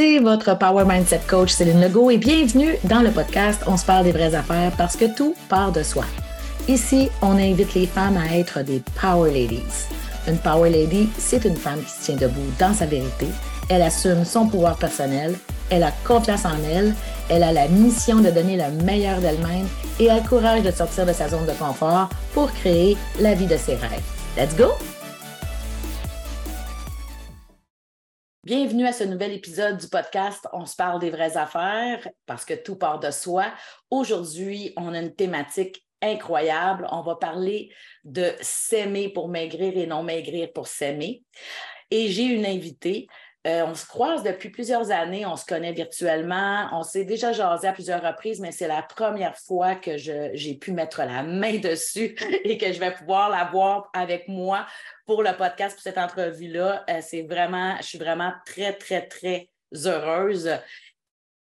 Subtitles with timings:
[0.00, 4.04] c'est votre Power Mindset Coach Céline Legault et bienvenue dans le podcast On se parle
[4.04, 6.04] des vraies affaires parce que tout part de soi.
[6.68, 9.88] Ici, on invite les femmes à être des Power Ladies.
[10.26, 13.26] Une Power Lady, c'est une femme qui se tient debout dans sa vérité.
[13.68, 15.34] Elle assume son pouvoir personnel,
[15.68, 16.94] elle a confiance en elle,
[17.28, 21.04] elle a la mission de donner le meilleur d'elle-même et a le courage de sortir
[21.04, 24.00] de sa zone de confort pour créer la vie de ses rêves.
[24.38, 24.72] Let's go!
[28.50, 32.54] Bienvenue à ce nouvel épisode du podcast On se parle des vraies affaires parce que
[32.54, 33.44] tout part de soi.
[33.92, 36.84] Aujourd'hui, on a une thématique incroyable.
[36.90, 37.70] On va parler
[38.02, 41.22] de s'aimer pour maigrir et non maigrir pour s'aimer.
[41.92, 43.06] Et j'ai une invitée
[43.46, 47.68] euh, on se croise depuis plusieurs années, on se connaît virtuellement, on s'est déjà jasé
[47.68, 52.14] à plusieurs reprises, mais c'est la première fois que j'ai pu mettre la main dessus
[52.44, 54.66] et que je vais pouvoir la voir avec moi
[55.06, 56.84] pour le podcast, pour cette entrevue-là.
[56.90, 59.48] Euh, c'est vraiment, je suis vraiment très, très, très
[59.86, 60.50] heureuse.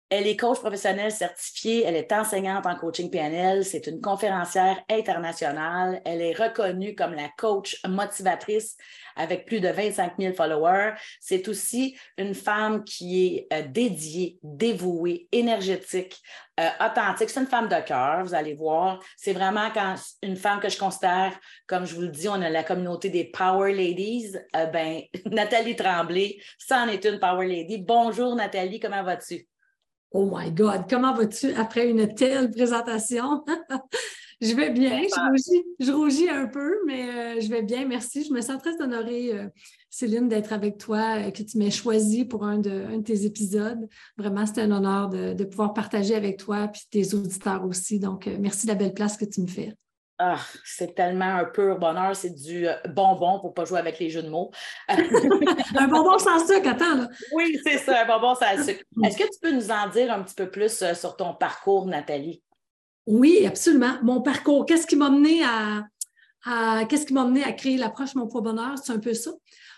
[0.09, 6.01] Elle est coach professionnelle certifiée, elle est enseignante en coaching PNL, c'est une conférencière internationale,
[6.05, 8.77] elle est reconnue comme la coach motivatrice
[9.17, 10.95] avec plus de 25 000 followers.
[11.19, 16.23] C'est aussi une femme qui est euh, dédiée, dévouée, énergétique,
[16.61, 17.31] euh, authentique.
[17.31, 19.01] C'est une femme de cœur, vous allez voir.
[19.17, 19.69] C'est vraiment
[20.23, 23.25] une femme que je considère, comme je vous le dis, on a la communauté des
[23.25, 24.37] Power Ladies.
[24.55, 27.79] Euh, ben, Nathalie Tremblay, ça en est une Power Lady.
[27.79, 29.49] Bonjour Nathalie, comment vas-tu?
[30.13, 33.45] Oh my God, comment vas-tu après une telle présentation?
[34.41, 35.03] je vais bien,
[35.81, 38.25] je rougis, un peu, mais euh, je vais bien, merci.
[38.25, 39.49] Je me sens très honorée, euh,
[39.91, 43.89] Céline, d'être avec toi, euh, que tu m'aies choisi pour un de, tes épisodes.
[44.17, 47.99] Vraiment, c'est un honneur de, pouvoir partager avec toi et tes auditeurs aussi.
[47.99, 49.75] Donc, merci de la belle place que tu me fais.
[50.19, 53.99] Ah, c'est tellement un pur bonheur, c'est du euh, bonbon pour ne pas jouer avec
[53.99, 54.51] les jeux de mots.
[54.89, 56.95] un bonbon sans sucre, attends.
[56.95, 57.09] Là.
[57.33, 58.83] Oui, c'est ça, un bonbon sans sucre.
[59.05, 61.85] Est-ce que tu peux nous en dire un petit peu plus euh, sur ton parcours,
[61.85, 62.43] Nathalie?
[63.07, 63.99] Oui, absolument.
[64.03, 68.27] Mon parcours, qu'est-ce qui m'a mené à, qu'est-ce qui m'a mené à créer l'approche Mon
[68.27, 68.79] Poids Bonheur?
[68.83, 69.33] C'est un peu ça.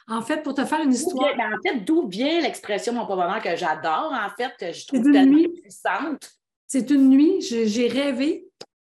[0.06, 1.36] En fait, pour te faire une histoire.
[1.36, 4.86] Ben, en fait, d'où vient l'expression Mon Poids Bonheur que j'adore, en fait, que je
[4.86, 5.48] trouve tellement nuit.
[5.60, 6.30] puissante?
[6.66, 8.48] C'est une nuit, j'ai rêvé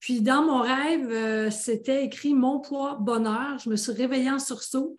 [0.03, 3.57] puis dans mon rêve, euh, c'était écrit Mon poids bonheur.
[3.63, 4.97] Je me suis réveillée en sursaut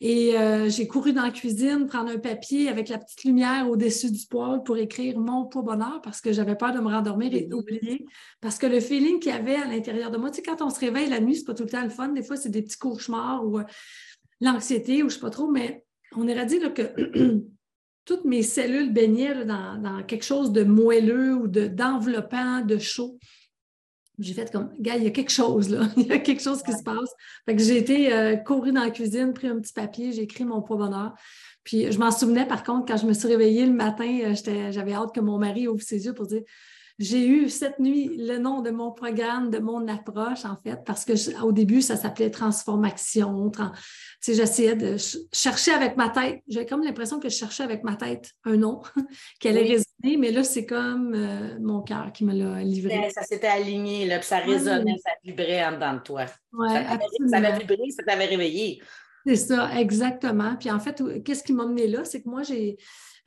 [0.00, 4.10] et euh, j'ai couru dans la cuisine prendre un papier avec la petite lumière au-dessus
[4.10, 7.42] du poêle pour écrire Mon poids bonheur parce que j'avais peur de me rendormir et
[7.42, 8.06] d'oublier.
[8.40, 10.70] Parce que le feeling qu'il y avait à l'intérieur de moi, tu sais, quand on
[10.70, 12.08] se réveille la nuit, c'est pas tout le temps le fun.
[12.08, 13.64] Des fois, c'est des petits cauchemars ou euh,
[14.40, 15.84] l'anxiété ou je sais pas trop, mais
[16.16, 17.42] on aurait dit que
[18.06, 23.18] toutes mes cellules baignaient dans, quelque chose de moelleux ou d'enveloppant, de chaud
[24.18, 26.62] j'ai fait comme, gars, il y a quelque chose là, il y a quelque chose
[26.62, 27.10] qui se passe.
[27.46, 30.44] Fait que j'ai été euh, courir dans la cuisine, pris un petit papier, j'ai écrit
[30.44, 31.14] mon poids bonheur.
[31.64, 34.92] Puis je m'en souvenais par contre, quand je me suis réveillée le matin, euh, j'avais
[34.92, 36.42] hâte que mon mari ouvre ses yeux pour dire
[36.98, 41.04] j'ai eu cette nuit le nom de mon programme, de mon approche, en fait, parce
[41.04, 41.12] que
[41.44, 43.52] au début, ça s'appelait Transformation.
[44.20, 44.96] J'essayais de
[45.32, 46.40] chercher avec ma tête.
[46.48, 48.82] J'avais comme l'impression que je cherchais avec ma tête un nom
[49.40, 53.10] qui allait résonner, mais là, c'est comme euh, mon cœur qui me l'a livré.
[53.10, 56.26] Ça s'était aligné, là, puis ça résonnait, ça vibrait en dedans de toi.
[56.52, 56.84] Ouais,
[57.30, 58.82] ça avait vibré, ça t'avait réveillé.
[59.24, 60.56] C'est ça, exactement.
[60.56, 62.04] Puis en fait, qu'est-ce qui m'a mené là?
[62.04, 62.76] C'est que moi, j'ai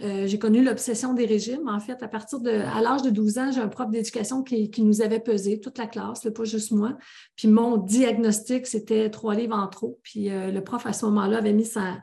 [0.04, 1.68] euh, j'ai connu l'obsession des régimes.
[1.68, 4.72] En fait, à partir de, à l'âge de 12 ans, j'ai un prof d'éducation qui,
[4.82, 6.98] nous avait pesé, toute la classe, pas juste moi.
[7.36, 10.00] Puis mon diagnostic, c'était trois livres en trop.
[10.04, 12.02] Puis euh, le prof, à ce moment-là, avait mis sa,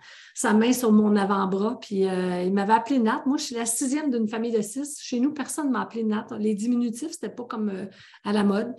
[0.55, 1.79] main sur mon avant-bras.
[1.81, 3.23] Puis euh, il m'avait appelé Nat.
[3.27, 4.99] Moi, je suis la sixième d'une famille de six.
[5.01, 6.27] Chez nous, personne ne m'a appelé Nat.
[6.39, 7.73] Les diminutifs, c'était pas comme
[8.25, 8.75] à la mode.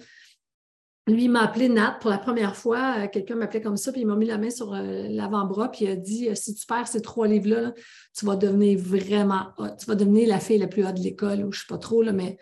[1.09, 2.95] Lui, il m'a appelé Nat pour la première fois.
[2.97, 5.85] Euh, quelqu'un m'appelait comme ça, puis il m'a mis la main sur euh, l'avant-bras, puis
[5.85, 7.73] il a dit euh, Si tu perds ces trois livres-là,
[8.17, 9.47] tu vas devenir vraiment.
[9.79, 11.77] Tu vas devenir la fille la plus haute de l'école, ou je ne sais pas
[11.77, 12.37] trop, là, mais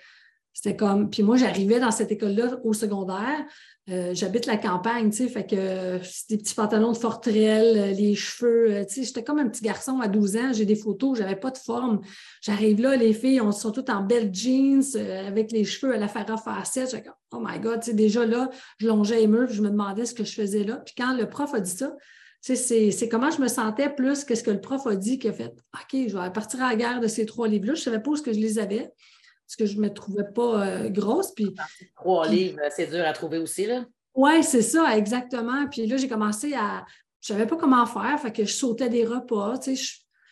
[0.53, 1.09] c'était comme.
[1.09, 3.45] Puis moi, j'arrivais dans cette école-là au secondaire.
[3.89, 5.99] Euh, j'habite la campagne, tu sais, fait que euh,
[6.29, 10.01] des petits pantalons de forterelle, euh, les cheveux, tu sais, j'étais comme un petit garçon
[10.01, 12.01] à 12 ans, j'ai des photos, j'avais pas de forme.
[12.41, 14.83] J'arrive là, les filles, on sont toutes en belles jeans,
[15.25, 16.91] avec les cheveux à la Farah Fawcett.
[16.91, 20.06] J'étais oh my God, tu sais, déjà là, je longeais les murs, je me demandais
[20.06, 20.81] ce que je faisais là.
[20.85, 21.95] Puis quand le prof a dit ça,
[22.41, 25.33] c'est comment je me sentais plus que ce que le prof a dit, qui a
[25.33, 27.75] fait, OK, je vais partir à la guerre de ces trois livres-là.
[27.75, 28.91] Je savais pas où ce que je les avais
[29.47, 31.31] parce que je ne me trouvais pas euh, grosse.
[31.31, 31.55] Puis,
[31.95, 33.85] Trois livres, c'est dur à trouver aussi, là.
[34.13, 35.67] Oui, c'est ça, exactement.
[35.71, 36.85] Puis là, j'ai commencé à.
[37.21, 39.83] Je ne savais pas comment faire, fait que je sautais des repas, tu sais,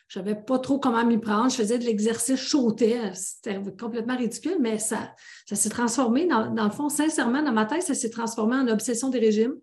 [0.07, 1.50] je ne savais pas trop comment m'y prendre.
[1.50, 3.00] Je faisais de l'exercice, je sautais.
[3.13, 5.13] C'était complètement ridicule, mais ça,
[5.47, 8.68] ça s'est transformé, dans, dans, le fond, sincèrement, dans ma tête, ça s'est transformé en
[8.68, 9.56] obsession des régimes.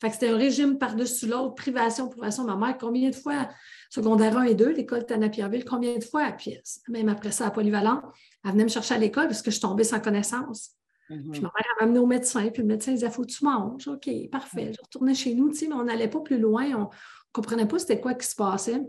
[0.00, 2.44] Fait que c'était un régime par-dessus l'autre, privation, privation.
[2.44, 3.48] Ma mère, combien de fois,
[3.88, 6.58] secondaire 1 et 2, l'école Tanapierville, combien de fois, puis
[6.88, 8.02] même après ça, à Polyvalent,
[8.44, 10.72] elle venait me chercher à l'école parce que je tombais sans connaissance.
[11.08, 11.30] Mm-hmm.
[11.30, 13.88] Puis ma mère m'a amené au médecin, puis le médecin disait Faut que tu manges.
[13.88, 14.72] OK, parfait.
[14.74, 16.64] Je retournais chez nous, mais on n'allait pas plus loin.
[16.74, 16.86] On ne
[17.32, 18.82] comprenait pas c'était quoi qui se passait.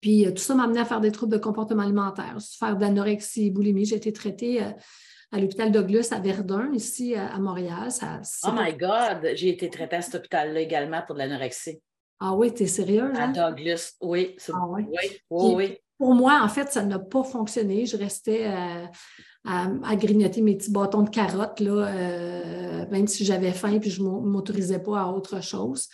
[0.00, 2.80] Puis euh, tout ça m'a amené à faire des troubles de comportement alimentaire, faire de
[2.80, 3.84] l'anorexie, boulimie.
[3.84, 4.70] J'ai été traitée euh,
[5.32, 7.88] à l'hôpital Douglas à Verdun, ici à, Montréal.
[8.44, 9.30] oh my God!
[9.34, 11.80] J'ai été traitée à cet hôpital-là également pour de l'anorexie.
[12.18, 13.16] Ah oui, tu es sérieuse?
[13.16, 13.32] À hein?
[13.32, 14.36] Douglas, oui.
[14.52, 14.84] Ah oui,
[15.30, 17.86] oui, Pour moi, en fait, ça n'a pas fonctionné.
[17.86, 18.86] Je restais euh,
[19.46, 24.08] à, grignoter mes petits bâtons de carottes, là, même si j'avais faim et je ne
[24.08, 25.88] m'autorisais pas à autre chose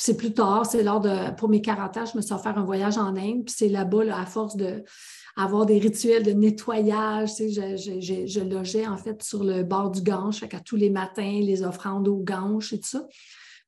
[0.00, 2.62] c'est plus tard, c'est lors de, pour mes 40 ans, je me suis offert un
[2.62, 4.56] voyage en Inde, puis c'est là-bas, à force
[5.38, 7.36] d'avoir des rituels de nettoyage.
[7.36, 11.40] Tu sais, je, logeais en fait sur le bord du Gange, fait tous les matins,
[11.40, 13.06] les offrandes au Gange et tout ça.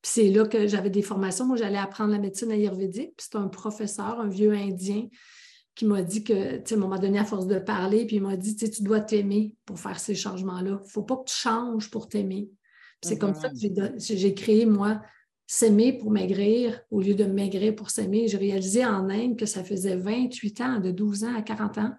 [0.01, 1.45] Puis c'est là que j'avais des formations.
[1.45, 3.13] Moi, j'allais apprendre la médecine ayurvédique.
[3.15, 5.07] Puis c'est un professeur, un vieux Indien,
[5.73, 8.35] qui m'a dit que, tu sais, moment donné, à force de parler, puis il m'a
[8.35, 10.79] dit, tu sais, tu dois t'aimer pour faire ces changements-là.
[10.81, 12.49] Il ne faut pas que tu changes pour t'aimer.
[13.01, 13.55] C'est comme ça que
[13.97, 15.01] j'ai créé, moi,
[15.51, 18.29] s'aimer pour maigrir au lieu de maigrir pour s'aimer.
[18.29, 21.93] J'ai réalisé en Inde que ça faisait 28 ans, de 12 ans à 40 ans,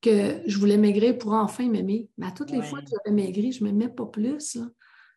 [0.00, 2.08] que je voulais maigrir pour enfin m'aimer.
[2.16, 4.56] Mais à toutes les fois que j'avais maigri, je ne m'aimais pas plus.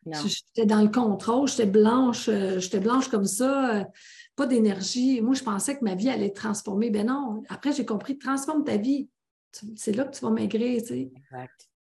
[0.04, 3.84] J'étais dans le contrôle, j'étais blanche, euh, j'étais blanche comme ça, euh,
[4.36, 5.22] pas d'énergie.
[5.22, 6.90] Moi, je pensais que ma vie allait être transformée.
[6.90, 9.08] Ben non, après, j'ai compris, transforme ta vie.
[9.76, 10.82] C'est là que tu vas maigrir.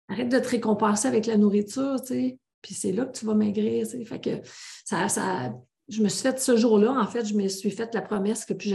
[0.07, 1.99] Arrête de te récompenser avec la nourriture.
[2.01, 3.87] sais puis c'est là que tu vas maigrir.
[4.05, 4.41] Fait que
[4.85, 5.53] ça, ça,
[5.91, 8.53] je me suis fait ce jour-là, en fait, je me suis fait la promesse que
[8.53, 8.73] plus,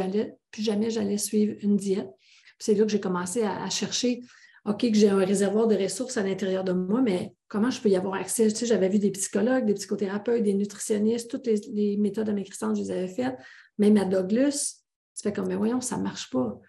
[0.58, 2.10] jamais j'allais suivre une diète.
[2.58, 4.20] c'est là que j'ai commencé à, chercher,
[4.64, 7.88] OK, que j'ai un réservoir de ressources à l'intérieur de moi, mais comment je peux
[7.88, 8.48] y avoir accès?
[8.48, 12.82] Tu sais, j'avais vu des psychologues, des psychothérapeutes, des nutritionnistes, toutes les, méthodes amaigrissantes, je
[12.82, 13.36] les avais faites.
[13.78, 14.82] Même à Douglas,
[15.16, 16.60] tu fais comme, mais voyons, ça ne marche pas.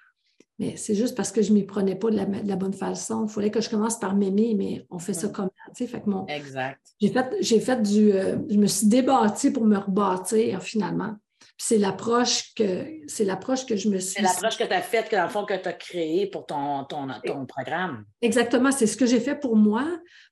[0.59, 3.25] Mais c'est juste parce que je ne m'y prenais pas de la, bonne façon.
[3.27, 5.85] Il fallait que je commence par m'aimer, mais on fait ça comme ça.
[5.85, 6.81] Fait que mon, exact.
[6.99, 8.11] J'ai fait, j'ai fait du.
[8.11, 11.15] Euh, je me suis débattie pour me rebâtir finalement
[11.59, 14.13] c'est l'approche que c'est l'approche que je me suis.
[14.13, 16.45] C'est l'approche que tu as faite, que dans le fond, que tu as créée pour
[16.45, 18.05] ton, ton, ton programme.
[18.21, 19.83] Exactement, c'est ce que j'ai fait pour moi,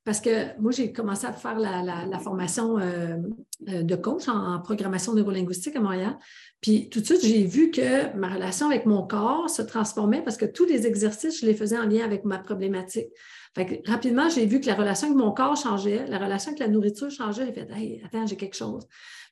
[0.04, 3.18] parce que moi, j'ai commencé à faire la, formation euh,
[3.68, 6.16] euh, de coach en, programmation neurolinguistique à Montréal.
[6.62, 10.38] Puis tout de suite, j'ai vu que ma relation avec mon corps se transformait parce
[10.38, 13.10] que tous les exercices, je les faisais en lien avec ma problématique.
[13.56, 16.68] Fait rapidement, j'ai vu que la relation avec mon corps changeait, la relation avec la
[16.68, 17.46] nourriture changeait.
[17.48, 18.86] J'ai fait, hey, attends, j'ai quelque chose.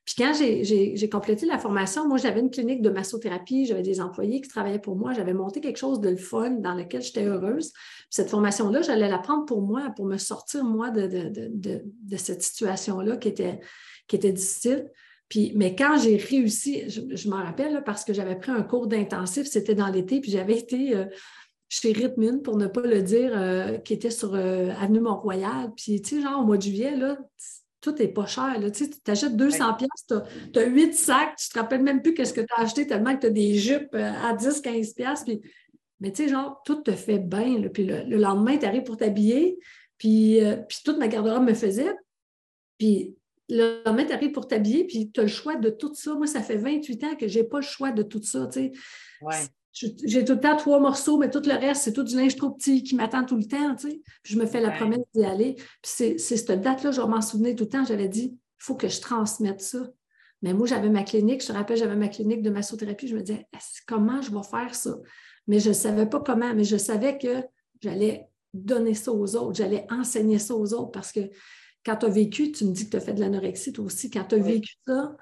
[0.06, 4.42] Puis quand j'ai complété la formation, moi, j'avais une clinique de massothérapie, j'avais des employés
[4.42, 7.72] qui travaillaient pour moi, j'avais monté quelque chose de fun dans lequel j'étais heureuse.
[8.10, 13.30] cette formation-là, j'allais la prendre pour moi, pour me sortir, moi, de, cette situation-là qui
[13.30, 14.92] était, difficile.
[15.30, 19.48] Puis, mais quand j'ai réussi, je, m'en rappelle parce que j'avais pris un cours d'intensif,
[19.48, 21.06] c'était dans l'été, puis j'avais été euh,
[21.70, 25.72] chez Rhythmune, pour ne pas le dire, euh, qui était sur euh, Avenue Mont-Royal.
[25.78, 27.18] Puis, tu sais, genre au mois de juillet, là,
[27.84, 28.56] tout n'est pas cher.
[28.74, 32.34] Tu achètes 200 pièces, tu as, 8 sacs, tu ne te rappelles même plus qu'est-ce
[32.34, 35.26] que tu as acheté tellement que tu as des jupes euh, à 10, 15 pièces.
[36.00, 37.62] Mais tu sais, genre, tout te fait bien.
[37.74, 39.60] Puis le, lendemain, tu arrives pour t'habiller.
[39.98, 41.94] Puis, euh, puis toute ma garde-robe me faisait.
[42.78, 43.16] Puis
[43.50, 46.16] le lendemain, tu arrives pour t'habiller, puis tu as le choix de tout ça.
[46.16, 48.48] Moi, ça fait 28 ans que je n'ai pas le choix de tout ça.
[48.48, 48.72] Tu
[49.22, 52.36] sais j'ai tout le temps trois morceaux, mais tout le reste, c'est tout du linge
[52.36, 53.76] trop petit qui m'attend tout le temps.
[53.76, 54.02] Tu sais.
[54.22, 55.56] Puis je me fais la promesse d'y aller.
[55.56, 57.84] Puis c'est cette date-là, je m'en souvenais tout le temps.
[57.84, 59.90] J'avais dit, il faut que je transmette ça.
[60.44, 63.08] Mais moi, j'avais ma clinique, je te rappelle, j'avais ma clinique de massothérapie.
[63.08, 63.48] Je me disais,
[63.88, 64.98] comment je vais faire ça?
[65.48, 67.44] Mais je ne savais pas comment, mais je savais que
[67.82, 71.22] j'allais donner ça aux autres, j'allais enseigner ça aux autres parce que
[71.86, 74.10] quand tu as vécu, tu me dis que tu as fait de l'anorexie toi aussi,
[74.10, 75.16] quand tu as vécu ça,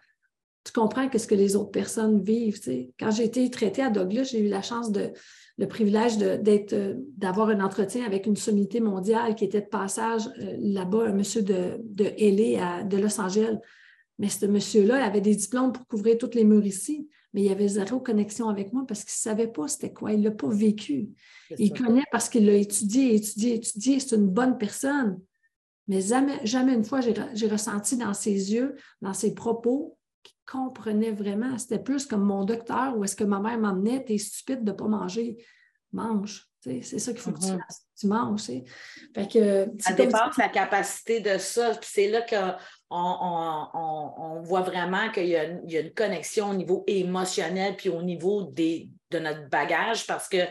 [0.63, 2.60] tu comprends que ce que les autres personnes vivent.
[3.00, 5.12] Quand j'ai été traitée à Douglas, j'ai eu la chance de
[5.58, 10.56] le privilège euh, d'avoir un entretien avec une sommité mondiale qui était de passage euh,
[10.60, 13.58] là-bas, un monsieur de, de LA de Los Angeles.
[14.18, 17.68] Mais ce monsieur-là avait des diplômes pour couvrir toutes les murs ici, mais il avait
[17.68, 20.13] zéro connexion avec moi parce qu'il ne savait pas c'était quoi.
[20.13, 21.10] Il ne l'a pas vécu.
[21.58, 24.00] Il connaît parce qu'il l'a étudié, étudié, étudié.
[24.00, 25.20] C'est une bonne personne.
[25.88, 29.98] Mais jamais, jamais une fois, j'ai ressenti dans ses yeux, dans ses propos,
[30.45, 31.57] comprenait vraiment.
[31.57, 34.75] C'était plus comme mon docteur ou est-ce que ma mère m'emmenait, t'es stupide de ne
[34.75, 35.37] pas manger.
[35.93, 36.47] Mange.
[36.61, 37.87] C'est ça qu'il faut que tu fasses.
[37.99, 38.43] Tu manges.
[38.45, 41.71] Fait que, ça dépasse la capacité de ça.
[41.81, 42.55] C'est là qu'on
[42.91, 45.45] on, voit vraiment qu'il y, a
[45.79, 50.43] une connexion au niveau émotionnel puis au niveau des, de notre bagage parce que,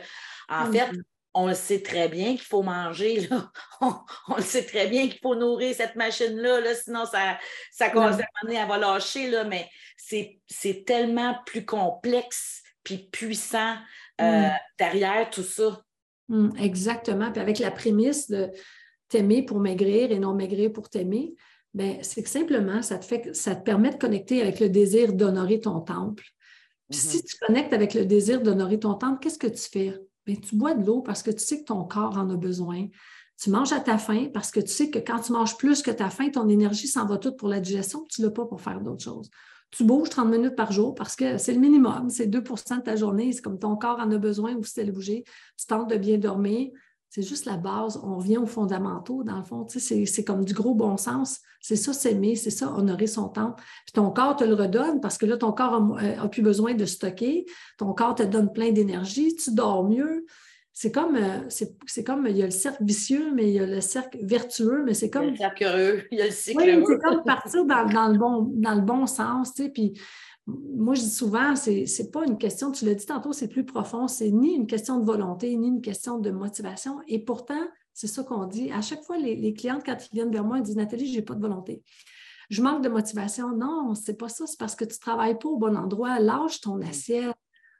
[0.49, 1.03] en fait, mm-hmm.
[1.35, 3.29] On le sait très bien qu'il faut manger.
[3.29, 3.51] Là.
[4.29, 7.39] On, le sait très bien qu'il faut nourrir cette machine-là, là, sinon ça,
[7.71, 9.31] ça commence à elle va lâcher.
[9.31, 13.77] Là, mais c'est tellement plus complexe puis puissant
[14.21, 14.53] euh, mm.
[14.79, 15.83] derrière tout ça.
[16.29, 17.31] Mm, exactement.
[17.31, 18.51] Puis avec la prémisse de
[19.09, 21.35] t'aimer pour maigrir et non maigrir pour t'aimer,
[21.75, 25.13] ben, c'est que simplement, ça te, fait, ça te permet de connecter avec le désir
[25.13, 26.25] d'honorer ton temple.
[26.91, 27.25] Puis si mm-hmm.
[27.25, 29.95] tu connectes avec le désir d'honorer ton temple, qu'est-ce que tu fais?
[30.27, 32.87] Bien, tu bois de l'eau parce que tu sais que ton corps en a besoin.
[33.41, 35.91] Tu manges à ta faim parce que tu sais que quand tu manges plus que
[35.91, 38.61] ta faim, ton énergie s'en va toute pour la digestion, tu ne l'as pas pour
[38.61, 39.31] faire d'autres choses.
[39.71, 42.97] Tu bouges 30 minutes par jour parce que c'est le minimum, c'est 2% de ta
[42.97, 45.25] journée, c'est comme ton corps en a besoin ou si tu bouger.
[45.57, 46.71] Tu tentes de bien dormir,
[47.11, 48.01] c'est juste la base.
[48.05, 49.67] On revient aux fondamentaux, dans le fond.
[49.69, 51.41] c'est comme du gros bon sens.
[51.61, 53.57] C'est ça, s'aimer, c'est ça, honorer son temps.
[53.85, 56.75] Puis ton corps te le redonne parce que là, ton corps n'a euh, plus besoin
[56.75, 57.47] de stocker.
[57.79, 59.35] Ton corps te donne plein d'énergie.
[59.35, 60.25] Tu dors mieux.
[60.73, 63.67] C'est comme, euh, c'est comme, il y a le cercle vicieux, mais il y a
[63.67, 65.25] le cercle vertueux, mais c'est comme.
[65.25, 67.65] Il y a le cercle heureux, il y a le cycle oui, C'est comme partir
[67.65, 69.69] dans, le bon, dans le bon sens, tu sais.
[69.69, 70.01] Puis
[70.77, 73.65] moi, je dis souvent, ce n'est pas une question, tu l'as dit tantôt, c'est plus
[73.65, 77.01] profond, c'est ni une question de volonté, ni une question de motivation.
[77.07, 78.71] Et pourtant, c'est ça qu'on dit.
[78.73, 81.25] À chaque fois, les, clientes, quand ils viennent vers moi, ils disent Nathalie, je n'ai
[81.25, 81.83] pas de volonté.
[82.49, 83.55] Je manque de motivation.
[83.57, 86.19] Non, c'est pas ça, c'est parce que tu ne travailles pas au bon endroit.
[86.19, 87.37] Lâche ton assiette.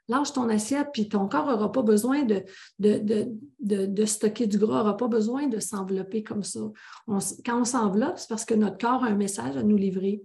[0.07, 2.43] Lâche ton assiette, puis ton corps n'aura pas besoin de,
[2.79, 6.59] de, stocker du gras, n'aura pas besoin de s'envelopper comme ça.
[7.07, 10.23] quand on s'enveloppe, c'est parce que notre corps a un message à nous livrer.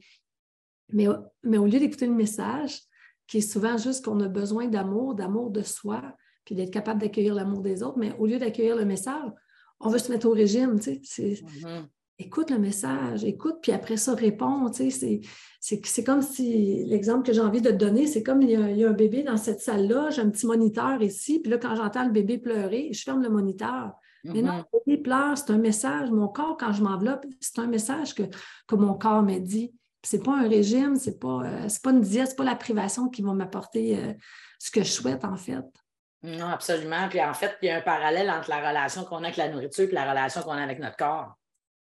[0.93, 2.81] Mais, au lieu d'écouter le message,
[3.27, 6.03] qui est souvent juste qu'on a besoin d'amour, d'amour de soi,
[6.45, 9.31] puis d'être capable d'accueillir l'amour des autres, mais au lieu d'accueillir le message,
[9.81, 11.33] on veut se mettre au régime, tu sais.
[11.33, 11.87] Mm-hmm.
[12.19, 15.21] Écoute le message, écoute, puis après ça, réponds, tu sais.
[15.61, 18.89] C'est comme si, l'exemple que j'ai envie de te donner, c'est comme il y, a,
[18.89, 22.13] un bébé dans cette salle-là, j'ai un petit moniteur ici, puis là, quand j'entends le
[22.13, 23.93] bébé pleurer, je ferme le moniteur.
[24.25, 24.65] Mais non, mm-hmm.
[24.73, 26.11] le bébé pleure, c'est un message.
[26.11, 28.23] Mon corps, quand je m'enveloppe, c'est un message que,
[28.67, 29.75] que mon corps m'a dit.
[30.07, 32.45] Ce n'est pas un régime, ce n'est pas, euh, pas une diète, ce n'est pas
[32.45, 34.13] la privation qui va m'apporter euh,
[34.57, 35.65] ce que je souhaite, en fait.
[36.23, 37.09] Non, absolument.
[37.09, 39.49] Puis en fait, il y a un parallèle entre la relation qu'on a avec la
[39.49, 41.35] nourriture et la relation qu'on a avec notre corps.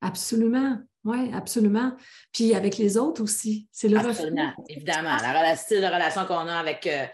[0.00, 0.78] Absolument.
[1.04, 1.92] Oui, absolument.
[2.32, 3.68] Puis avec les autres aussi.
[3.70, 5.16] C'est le Absolument, évidemment.
[5.16, 7.06] La style de relation qu'on a avec euh,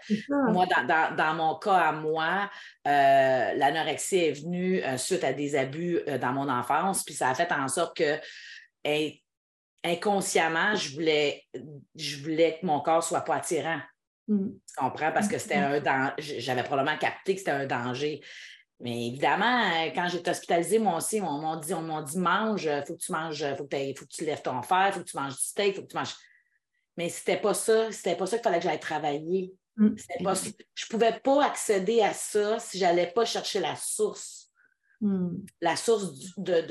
[0.51, 2.49] moi, dans, mon cas à moi,
[2.83, 7.67] l'anorexie est venue suite à des abus dans mon enfance, puis ça a fait en
[7.67, 8.19] sorte que
[9.87, 11.43] inconsciemment, je voulais,
[11.95, 13.79] je voulais que mon corps soit pas attirant.
[14.27, 14.49] Mm.
[14.49, 15.11] Tu comprends?
[15.11, 16.39] Parce que c'était un danger.
[16.39, 18.21] J'avais probablement capté que c'était un danger.
[18.79, 22.95] Mais évidemment, quand j'étais hospitalisée, moi aussi, on m'a dit, on dit mange, il faut
[22.95, 25.35] que tu manges, il faut, que tu lèves ton fer, il faut que tu manges
[25.35, 26.15] du steak, il faut que tu manges.
[26.95, 29.53] Mais c'était pas ça, c'était pas ça qu'il fallait que j'aille travailler.
[29.77, 29.95] Mm.
[30.23, 34.46] Pas, je ne pouvais pas accéder à ça si je n'allais pas chercher la source.
[35.01, 35.45] Mm.
[35.61, 36.61] La source de,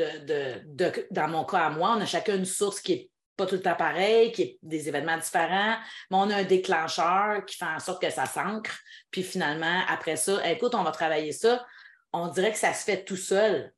[0.74, 3.56] de, dans mon cas à moi, on a chacun une source qui n'est pas tout
[3.56, 5.76] le temps pareil, qui est des événements différents,
[6.10, 8.78] mais on a un déclencheur qui fait en sorte que ça s'ancre.
[9.10, 11.64] Puis finalement, après ça, écoute, on va travailler ça.
[12.12, 13.72] On dirait que ça se fait tout seul.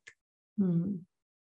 [0.57, 0.95] Mm.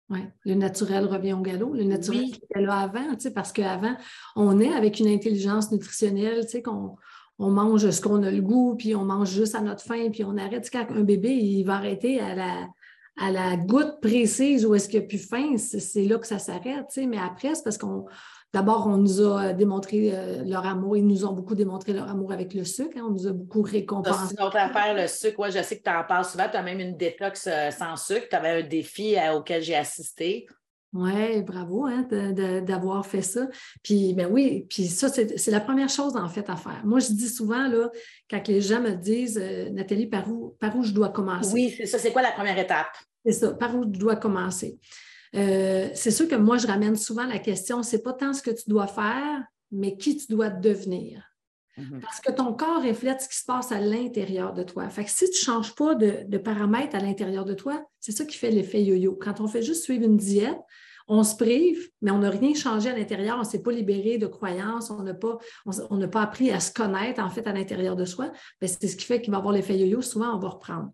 [0.08, 1.74] Oui, le naturel revient au galop.
[1.74, 2.40] Le naturel oui.
[2.40, 3.96] était là avant, parce qu'avant,
[4.36, 6.96] on est avec une intelligence nutritionnelle, qu'on
[7.40, 10.22] on mange ce qu'on a le goût, puis on mange juste à notre faim, puis
[10.22, 10.70] on arrête.
[10.72, 12.68] Quand un bébé, il va arrêter à la,
[13.18, 16.38] à la goutte précise où est-ce qu'il n'y a plus faim, c'est là que ça
[16.38, 16.86] s'arrête.
[16.96, 18.06] Mais après, c'est parce qu'on
[18.56, 20.96] D'abord, on nous a démontré euh, leur amour.
[20.96, 22.96] Ils nous ont beaucoup démontré leur amour avec le sucre.
[22.96, 23.04] Hein.
[23.06, 24.18] On nous a beaucoup récompensé.
[24.30, 25.38] C'est une autre affaire, le sucre.
[25.40, 26.48] Ouais, je sais que tu en parles souvent.
[26.50, 28.28] Tu as même une détox euh, sans sucre.
[28.30, 30.46] Tu avais un défi euh, auquel j'ai assisté.
[30.92, 32.06] Oui, bravo hein,
[32.62, 33.48] d'avoir fait ça.
[33.82, 36.80] Puis, ben oui, puis ça, c'est la première chose en fait à faire.
[36.84, 37.90] Moi, je dis souvent, là,
[38.30, 41.52] quand les gens me disent, Nathalie, par où, par où je dois commencer?
[41.52, 41.98] Oui, c'est ça.
[41.98, 42.88] C'est quoi la première étape?
[43.24, 44.78] C'est ça, par où je dois commencer?
[45.34, 48.50] Euh, c'est sûr que moi, je ramène souvent la question, c'est pas tant ce que
[48.50, 51.22] tu dois faire, mais qui tu dois devenir.
[51.76, 52.00] Mhm.
[52.00, 54.88] Parce que ton corps reflète ce qui se passe à l'intérieur de toi.
[54.88, 58.24] Fait que si tu ne changes pas de, paramètres à l'intérieur de toi, c'est ça
[58.24, 59.18] qui fait l'effet yo-yo.
[59.20, 60.58] Quand on fait juste suivre une diète,
[61.08, 64.18] on se prive, mais on n'a rien changé à l'intérieur, on ne s'est pas libéré
[64.18, 67.94] de croyances, on n'a pas, on, pas appris à se connaître en fait à l'intérieur
[67.94, 68.32] de soi.
[68.60, 70.90] Ben, c'est ce qui fait qu'il va avoir l'effet yo-yo, souvent on va reprendre.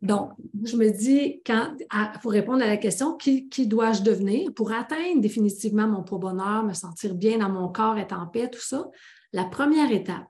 [0.00, 0.30] Donc,
[0.62, 1.76] je me dis, quand,
[2.22, 6.72] pour répondre à la question, qui, dois-je devenir pour atteindre définitivement mon pro bonheur, me
[6.72, 8.88] sentir bien dans mon corps, être en paix, tout ça?
[9.34, 10.28] La première étape,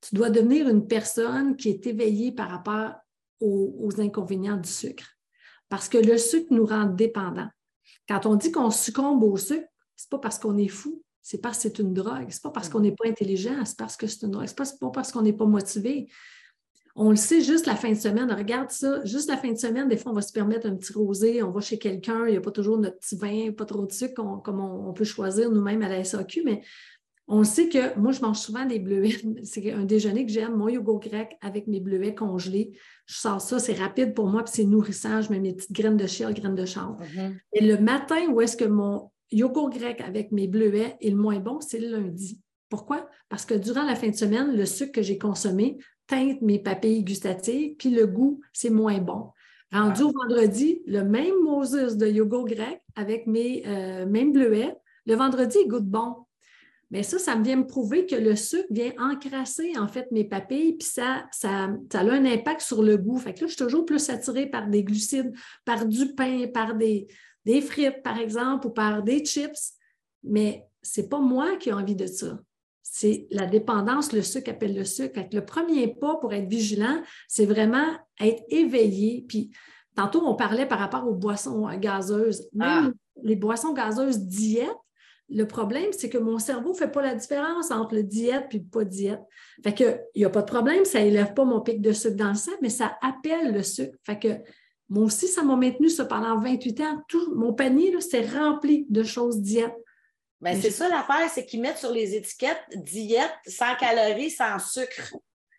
[0.00, 2.92] tu dois devenir une personne qui est éveillée par rapport
[3.40, 5.04] aux, inconvénients du sucre.
[5.68, 7.48] Parce que le sucre nous rend dépendants.
[8.08, 9.66] Quand on dit qu'on succombe au sucre,
[9.96, 12.30] ce n'est pas parce qu'on est fou, c'est parce que c'est une drogue.
[12.30, 14.46] Ce n'est pas parce qu'on n'est pas intelligent, c'est parce que c'est une drogue.
[14.46, 16.08] Ce n'est pas parce qu'on n'est pas motivé
[16.94, 18.30] On le sait juste la fin de semaine.
[18.30, 20.92] Regarde ça, juste la fin de semaine, des fois, on va se permettre un petit
[20.92, 23.84] rosé, on va chez quelqu'un, il n'y a pas toujours notre petit vin, pas trop
[23.84, 24.14] de sucre
[24.44, 26.62] comme on, peut choisir nous-mêmes à la SAQ, mais
[27.30, 29.16] on sait que moi, je mange souvent des bleuets.
[29.44, 32.72] C'est un déjeuner que j'aime, mon yogourt grec avec mes bleuets congelés.
[33.06, 35.22] Je sors ça, c'est rapide pour moi, puis c'est nourrissant.
[35.22, 36.98] Je mets mes petites graines de chia, graines de chanvre.
[37.00, 37.34] Mm-hmm.
[37.54, 41.38] Et le matin, où est-ce que mon yogourt grec avec mes bleuets est le moins
[41.38, 42.40] bon, c'est le lundi.
[42.68, 43.08] Pourquoi?
[43.28, 47.02] Parce que durant la fin de semaine, le sucre que j'ai consommé teinte mes papilles
[47.02, 49.30] gustatives, puis le goût, c'est moins bon.
[49.70, 54.74] Rendu au vendredi, le même Moses de yogourt grec avec mes euh, mêmes bleuets,
[55.06, 56.14] le vendredi, il goûte bon.
[56.90, 60.24] Mais ça, ça me vient me prouver que le sucre vient encrasser en fait mes
[60.24, 63.18] papilles, puis ça, ça, ça, a un impact sur le goût.
[63.18, 65.32] Fait que là, je suis toujours plus attirée par des glucides,
[65.64, 67.06] par du pain, par des,
[67.44, 69.74] des frites, par exemple, ou par des chips.
[70.24, 72.38] Mais ce n'est pas moi qui ai envie de ça
[72.90, 75.20] c'est la dépendance, le sucre appelle le sucre.
[75.32, 77.86] Le premier pas pour être vigilant, c'est vraiment
[78.20, 79.24] être éveillé.
[79.28, 79.50] Puis,
[79.94, 82.48] tantôt, on parlait par rapport aux boissons gazeuses.
[82.52, 82.98] Même ah.
[83.22, 84.76] les boissons gazeuses diète,
[85.30, 88.58] le problème, c'est que mon cerveau ne fait pas la différence entre le diète et
[88.58, 89.20] le pas diète.
[89.62, 92.16] Fait que, il n'y a pas de problème, ça n'élève pas mon pic de sucre
[92.16, 93.96] dans le sang, mais ça appelle le sucre.
[94.04, 94.28] Fait que,
[94.88, 97.02] moi aussi, ça m'a maintenu ça pendant 28 ans.
[97.08, 99.74] Tout mon panier, c'est rempli de choses diète.
[100.40, 105.14] Ben, c'est ça l'affaire, c'est qu'ils mettent sur les étiquettes diète sans calories, sans sucre.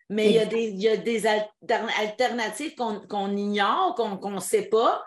[0.08, 5.04] Mais il y a des, y a des alternatives qu'on ignore, qu'on ne sait pas.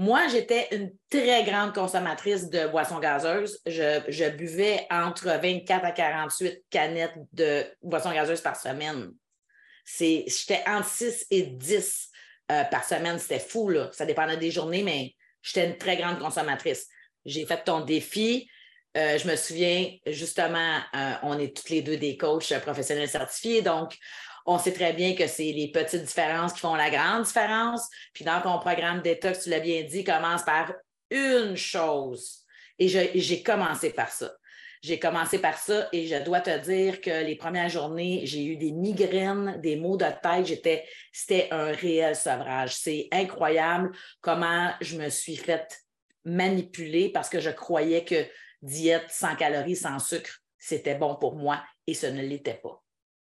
[0.00, 3.60] Moi, j'étais une très grande consommatrice de boissons gazeuses.
[3.66, 9.10] Je, buvais entre 24 à 48 canettes de boissons gazeuses par semaine.
[9.84, 12.10] J'étais entre 6 et 10
[12.52, 13.18] euh, par semaine.
[13.18, 13.90] C'était fou, là.
[13.92, 16.86] Ça dépendait des journées, mais j'étais une très grande consommatrice.
[17.24, 18.48] J'ai fait ton défi.
[18.96, 23.62] Euh, je me souviens, justement, euh, on est toutes les deux des coachs professionnels certifiés,
[23.62, 23.96] donc
[24.48, 27.86] on sait très bien que c'est les petites différences qui font la grande différence.
[28.14, 30.72] Puis dans ton programme détox, tu l'as bien dit, commence par
[31.10, 32.46] une chose.
[32.78, 34.32] Et j'ai commencé par ça.
[34.80, 38.56] J'ai commencé par ça et je dois te dire que les premières journées, j'ai eu
[38.56, 40.84] des migraines, des maux de tête.
[41.12, 42.74] C'était un réel sevrage.
[42.74, 43.90] C'est incroyable
[44.22, 45.78] comment je me suis faite
[46.24, 48.24] manipuler parce que je croyais que
[48.62, 52.82] diète sans calories, sans sucre, c'était bon pour moi et ce ne l'était pas.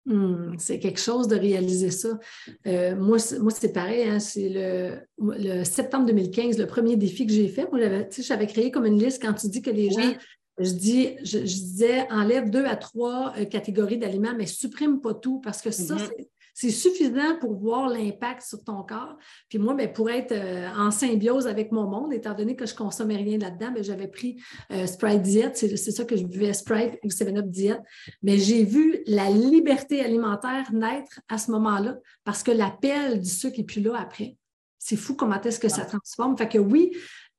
[0.06, 2.18] Hmm, c'est quelque chose de réaliser ça.
[2.66, 4.50] Euh, moi, c'est pareil, hein, c'est
[5.18, 7.66] le, septembre 2015, le premier défi que j'ai fait.
[7.70, 10.14] Moi, j'avais créé comme une liste quand tu dis que les gens,
[10.58, 15.40] je, dis, je, disais, enlève deux à trois euh, catégories d'aliments, mais supprime pas tout
[15.40, 16.26] parce que ça, mm-hmm.
[16.54, 19.18] C'est suffisant pour voir l'impact sur ton corps.
[19.48, 22.72] Puis moi, bien, pour être euh, en symbiose avec mon monde, étant donné que je
[22.72, 24.40] ne consommais rien là-dedans, ben, j'avais pris
[24.70, 27.80] euh, Sprite Diet, c'est ça que je buvais Sprite ou 7-Up Diet.
[28.22, 33.58] Mais j'ai vu la liberté alimentaire naître à ce moment-là parce que l'appel du sucre
[33.58, 34.36] n'est plus là après.
[34.78, 36.36] C'est fou comment est-ce que ça transforme.
[36.36, 36.92] Fait que oui,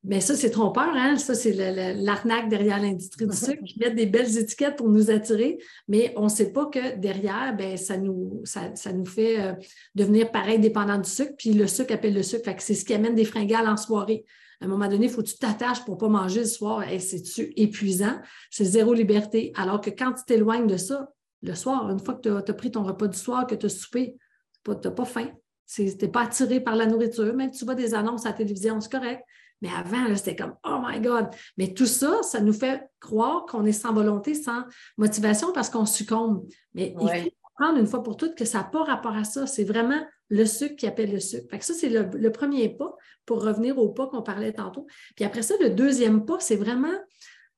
[0.08, 1.16] mais ça, c'est trompeur, hein?
[1.16, 1.52] Ça, c'est
[1.94, 3.60] l'arnaque derrière l'industrie du sucre.
[3.66, 7.56] Ils mettent des belles étiquettes pour nous attirer, mais on ne sait pas que derrière,
[7.56, 9.52] ben, ça, nous, ça, nous fait euh,
[9.96, 12.48] devenir pareil dépendant du sucre, puis le sucre appelle le sucre.
[12.58, 14.24] c'est ce qui amène des fringales en soirée.
[14.60, 16.88] À un moment donné, il faut que tu t'attaches pour ne pas manger le soir.
[16.88, 17.22] Et c'est
[17.56, 18.20] épuisant?
[18.48, 19.52] C'est zéro liberté.
[19.56, 21.10] Alors que quand tu t'éloignes de ça,
[21.42, 23.70] le soir, une fois que tu as, pris ton repas du soir, que tu as
[23.70, 24.16] soupé,
[24.64, 25.30] tu n'as pas faim.
[25.66, 27.34] Tu n'es pas attiré par la nourriture.
[27.34, 29.22] Même tu vois des annonces à la télévision, c'est correct.
[29.62, 31.28] Mais avant, c'était comme Oh my God!
[31.56, 34.64] Mais tout ça, ça nous fait croire qu'on est sans volonté, sans
[34.98, 36.46] motivation parce qu'on succombe.
[36.74, 39.46] Mais il faut comprendre une fois pour toutes que ça n'a pas rapport à ça.
[39.46, 41.46] C'est vraiment le sucre qui appelle le sucre.
[41.50, 44.86] Fait que ça, c'est le, premier pas pour revenir au pas qu'on parlait tantôt.
[45.14, 46.94] Puis après ça, le deuxième pas, c'est vraiment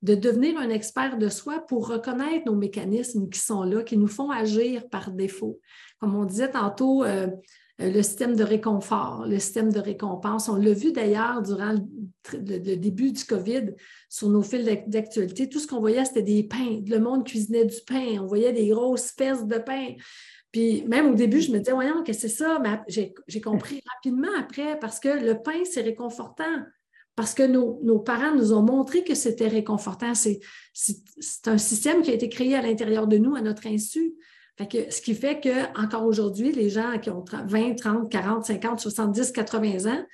[0.02, 4.06] de devenir un expert de soi pour reconnaître nos mécanismes qui sont là, qui nous
[4.06, 5.58] font agir par défaut.
[5.98, 7.26] Comme on disait tantôt, euh,
[7.78, 10.48] le système de réconfort, le système de récompense.
[10.48, 11.74] On l'a vu d'ailleurs durant
[12.32, 13.74] le, début du COVID
[14.08, 15.48] sur nos fils d'actualité.
[15.48, 16.80] Tout ce qu'on voyait, c'était des pains.
[16.86, 18.18] Le monde cuisinait du pain.
[18.20, 19.94] On voyait des grosses fesses de pain.
[20.50, 22.58] Puis même au début, je me disais, voyons, que c'est ça?
[22.60, 22.80] Mais
[23.28, 26.64] j'ai compris rapidement après parce que le pain, c'est réconfortant.
[27.14, 30.14] Parce que nos, nos, parents nous ont montré que c'était réconfortant.
[30.14, 30.40] C'est
[31.46, 34.14] un système qui a été créé à l'intérieur de nous, à notre insu
[34.58, 39.92] ce qui fait qu'encore aujourd'hui, les gens qui ont 20, 30, 40, 50, 70, 80
[39.92, 40.04] ans,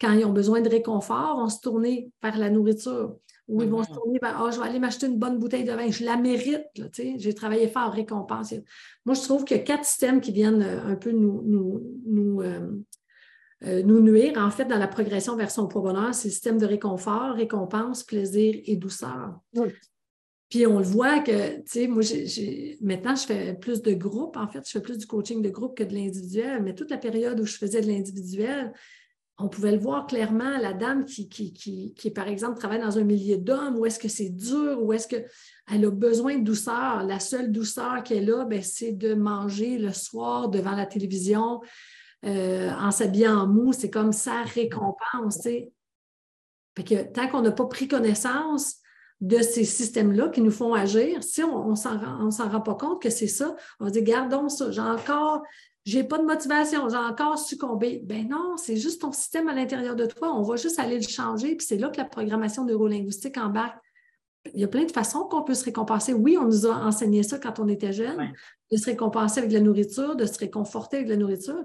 [0.00, 3.16] quand ils ont besoin de réconfort, vont se tourner vers la nourriture.
[3.48, 3.94] Ou ils vont se mm-hmm.
[3.94, 6.64] tourner vers oh, je vais aller m'acheter une bonne bouteille de vin, je la mérite.
[6.94, 8.54] J'ai travaillé fort, récompense.
[9.04, 12.40] Moi, je trouve qu'il y a quatre systèmes qui viennent euh, un peu nous, nous,
[12.40, 12.70] euh,
[13.64, 14.38] euh, nous, nuire.
[14.38, 18.04] En fait, dans la progression vers son propre bonheur, c'est le système de réconfort, récompense,
[18.04, 19.38] plaisir et douceur.
[20.52, 22.02] Puis on le voit que, tu sais, moi,
[22.82, 24.36] maintenant, je fais plus de groupes.
[24.36, 26.62] En fait, je fais plus du coaching de groupe que de l'individuel.
[26.62, 28.70] Mais toute la période où je faisais de l'individuel,
[29.38, 33.02] on pouvait le voir clairement, la dame qui, qui, qui, par exemple, travaille dans un
[33.02, 35.24] milieu d'hommes, où est-ce que c'est dur, où est-ce qu'elle
[35.86, 37.02] a besoin de douceur.
[37.02, 41.62] La seule douceur qu'elle a, ben, c'est de manger le soir devant la télévision
[42.26, 43.72] euh, en s'habillant en mou.
[43.72, 45.44] C'est comme sa récompense.
[45.44, 45.72] Fait
[46.84, 48.81] que tant qu'on n'a pas pris connaissance
[49.22, 53.08] de ces systèmes-là qui nous font agir, si on ne s'en rend pas compte que
[53.08, 55.42] c'est ça, on va dire, gardons ça, j'ai encore,
[55.84, 58.02] j'ai pas de motivation, j'ai encore succombé.
[58.04, 61.06] Ben non, c'est juste ton système à l'intérieur de toi, on va juste aller le
[61.06, 63.78] changer, puis c'est là que la programmation neurolinguistique embarque.
[64.54, 66.12] Il y a plein de façons qu'on peut se récompenser.
[66.12, 68.32] Oui, on nous a enseigné ça quand on était jeune,
[68.72, 71.64] de se récompenser avec la nourriture, de se réconforter avec la nourriture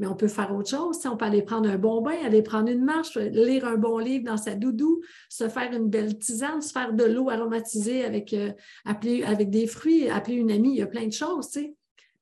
[0.00, 0.98] mais on peut faire autre chose.
[1.04, 4.24] On peut aller prendre un bon bain, aller prendre une marche, lire un bon livre
[4.24, 8.52] dans sa doudou, se faire une belle tisane, se faire de l'eau aromatisée avec, euh,
[8.86, 10.70] avec des fruits, appeler une amie.
[10.70, 11.50] Il y a plein de choses.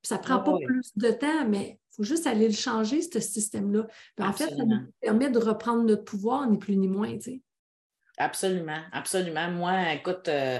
[0.02, 3.00] ça ne prend ah pas plus de temps, mais il faut juste aller le changer,
[3.00, 3.86] ce système-là.
[4.20, 7.16] En fait, ça nous permet de reprendre notre pouvoir, ni plus ni moins.
[8.18, 9.52] Absolument, absolument.
[9.52, 10.58] Moi, écoute, euh,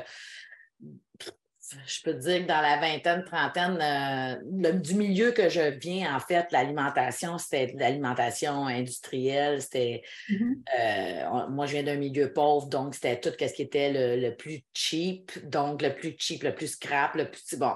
[1.87, 6.15] je peux te dire que dans la vingtaine, trentaine, euh, du milieu que je viens,
[6.15, 9.61] en fait, l'alimentation, c'était l'alimentation industrielle.
[9.61, 10.55] C'était mm-hmm.
[10.79, 14.63] euh, moi, je viens d'un milieu pauvre, donc c'était tout ce qui était le, plus
[14.73, 17.75] cheap, donc le plus cheap, le plus scrap, le plus bon.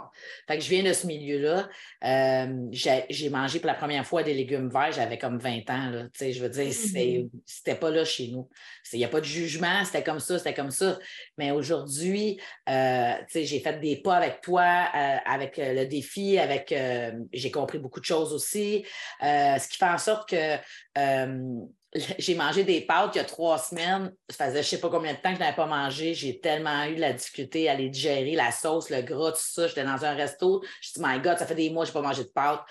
[0.48, 1.68] Fait que je viens de ce milieu-là.
[2.04, 5.90] Euh, j'ai mangé pour la première fois des légumes verts, j'avais comme 20 ans.
[5.90, 7.28] Là, je veux dire, mm-hmm.
[7.44, 8.48] c'était pas là chez nous.
[8.92, 10.98] Il n'y a pas de jugement, c'était comme ça, c'était comme ça.
[11.36, 17.12] Mais aujourd'hui, j'ai fait des pas avec toi, euh, avec euh, le défi, avec euh,
[17.32, 18.86] j'ai compris beaucoup de choses aussi.
[19.20, 20.56] ce qui fait en sorte que
[22.18, 24.14] j'ai mangé des pâtes il y a trois semaines.
[24.30, 26.14] Ça faisait je sais pas combien de temps que je n'avais pas mangé.
[26.14, 29.68] J'ai tellement eu la difficulté à les digérer, la sauce, le gras, tout ça.
[29.68, 30.62] J'étais dans un resto.
[30.80, 32.62] Je dit, my God, ça fait des mois que je n'ai pas mangé de pâtes.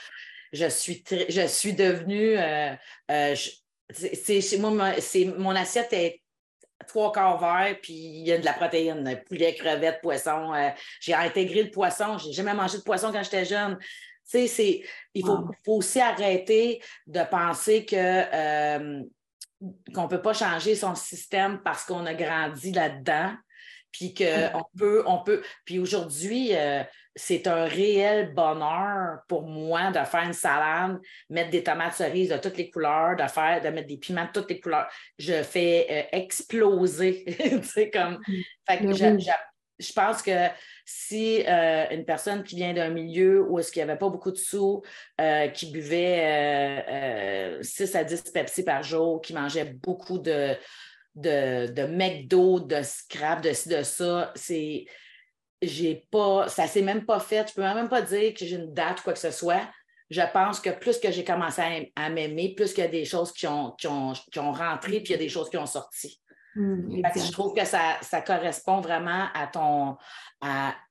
[0.53, 2.35] Je suis, je suis devenue.
[3.93, 4.95] c'est, moi,
[5.37, 6.20] mon assiette est
[6.87, 10.53] trois quarts verts, puis il y a de la protéine, poulet, crevettes, poisson.
[10.53, 12.17] Euh, j'ai intégré le poisson.
[12.17, 13.77] Je n'ai jamais mangé de poisson quand j'étais jeune.
[14.29, 19.01] Tu sais, il faut, aussi arrêter de penser que euh,
[19.93, 23.33] qu'on ne peut pas changer son système parce qu'on a grandi là-dedans.
[23.91, 25.43] Puis qu'on peut, on peut.
[25.65, 26.81] Puis aujourd'hui, euh,
[27.15, 32.37] c'est un réel bonheur pour moi de faire une salade, mettre des tomates cerises de
[32.37, 34.87] toutes les couleurs, de faire, de mettre des piments de toutes les couleurs.
[35.19, 37.25] Je fais euh, exploser.
[37.93, 38.19] comme.
[38.27, 39.19] Mm.
[39.79, 40.47] je, pense que
[40.85, 44.31] si euh, une personne qui vient d'un milieu où est-ce qu'il n'y avait pas beaucoup
[44.31, 44.81] de sous,
[45.19, 50.55] euh, qui buvait 6 à 10 Pepsi par jour, qui mangeait beaucoup de,
[51.15, 54.85] de, de McDo, de scrap, de ci, de ça, c'est
[55.61, 57.49] j'ai pas, ça s'est même pas fait.
[57.49, 59.67] Je peux même pas dire que j'ai une date ou quoi que ce soit.
[60.09, 63.31] Je pense que plus que j'ai commencé à, m'aimer, plus qu'il y a des choses
[63.31, 66.21] qui ont, qui ont, rentré, puis il y a des choses qui ont sorti.
[66.55, 69.95] Mmh, je trouve que ça, ça, correspond vraiment à ton,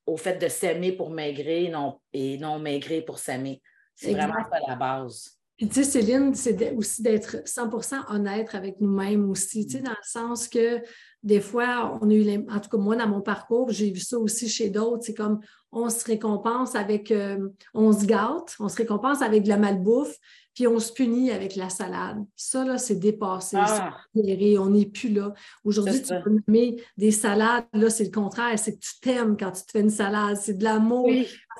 [0.06, 3.60] au fait de s'aimer pour maigrir non, et non maigrir pour s'aimer.
[3.94, 5.36] C'est vraiment ça la base.
[5.58, 9.90] Puis, tu sais, Céline, c'est aussi d'être 100% honnête avec nous-mêmes aussi, tu sais, dans
[9.90, 10.80] le sens que
[11.22, 14.18] des fois, on a eu, en tout cas, moi, dans mon parcours, j'ai vu ça
[14.18, 15.04] aussi chez d'autres.
[15.04, 19.48] C'est comme on se récompense avec, euh, on se gâte, on se récompense avec de
[19.48, 20.16] la malbouffe,
[20.54, 22.24] puis on se punit avec la salade.
[22.36, 23.96] Ça, là, c'est dépassé, ah.
[24.14, 25.32] on n'est plus là.
[25.64, 29.52] Aujourd'hui, tu peux nommer des salades, là, c'est le contraire, c'est que tu t'aimes quand
[29.52, 31.08] tu te fais une salade, c'est de l'amour.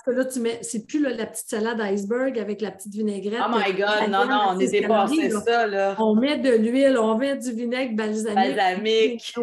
[0.02, 3.42] Parce que là, tu mets, c'est plus la petite salade iceberg avec la petite vinaigrette.
[3.46, 5.94] Oh my God, non, non, on est dépassé ça, là.
[5.98, 8.56] On met de l'huile, on met du vinaigre balsamique.
[8.56, 9.34] Balsamique.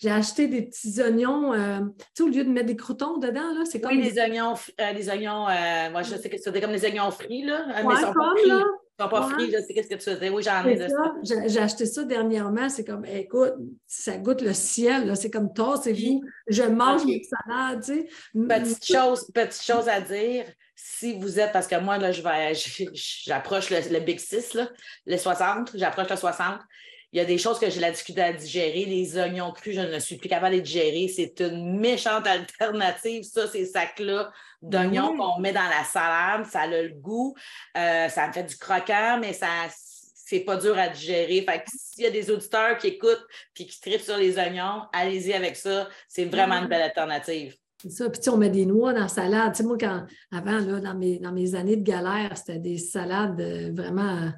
[0.00, 3.54] J'ai acheté des petits oignons, euh, tu sais, au lieu de mettre des croutons dedans,
[3.56, 3.92] là, c'est comme...
[3.92, 7.10] Oui, les oignons, euh, les oignons, euh, moi, je sais que c'est comme les oignons
[7.10, 8.48] frits, là, mais sont pas frits.
[8.48, 8.62] Là.
[9.00, 10.28] Sont pas frits, je sais qu'est-ce que tu faisais?
[10.28, 11.46] Oui, j'en ai de ça.
[11.46, 13.54] J'ai acheté ça dernièrement, c'est comme, écoute,
[13.86, 17.12] ça goûte le ciel, c'est comme toi, c'est vous, je mange okay.
[17.12, 18.08] mes salades, tu sais.
[18.34, 22.52] Petite chose, petite chose à dire, si vous êtes, parce que moi, là, je vais,
[22.92, 24.68] j'approche le, le, Big 6, là,
[25.06, 26.60] le 60, j'approche le 60,
[27.12, 28.84] il y a des choses que j'ai la difficulté à digérer.
[28.84, 31.08] Les oignons crus, je ne suis plus capable de les digérer.
[31.08, 34.30] C'est une méchante alternative, ça, ces sacs-là
[34.62, 36.46] d'oignons qu'on met dans la salade.
[36.46, 37.34] Ça a le goût.
[37.76, 39.46] Euh, ça me fait du croquant, mais ça
[40.28, 41.42] c'est pas dur à digérer.
[41.42, 43.26] Fait que s'il y a des auditeurs qui écoutent
[43.58, 45.88] et qui tripent sur les oignons, allez-y avec ça.
[46.06, 47.56] C'est vraiment une belle alternative.
[47.80, 48.10] C'est ça.
[48.10, 49.52] Puis, on met des noix dans la salade.
[49.52, 52.76] Tu sais, moi, quand, avant, là, dans, mes, dans mes années de galère, c'était des
[52.76, 54.30] salades euh, vraiment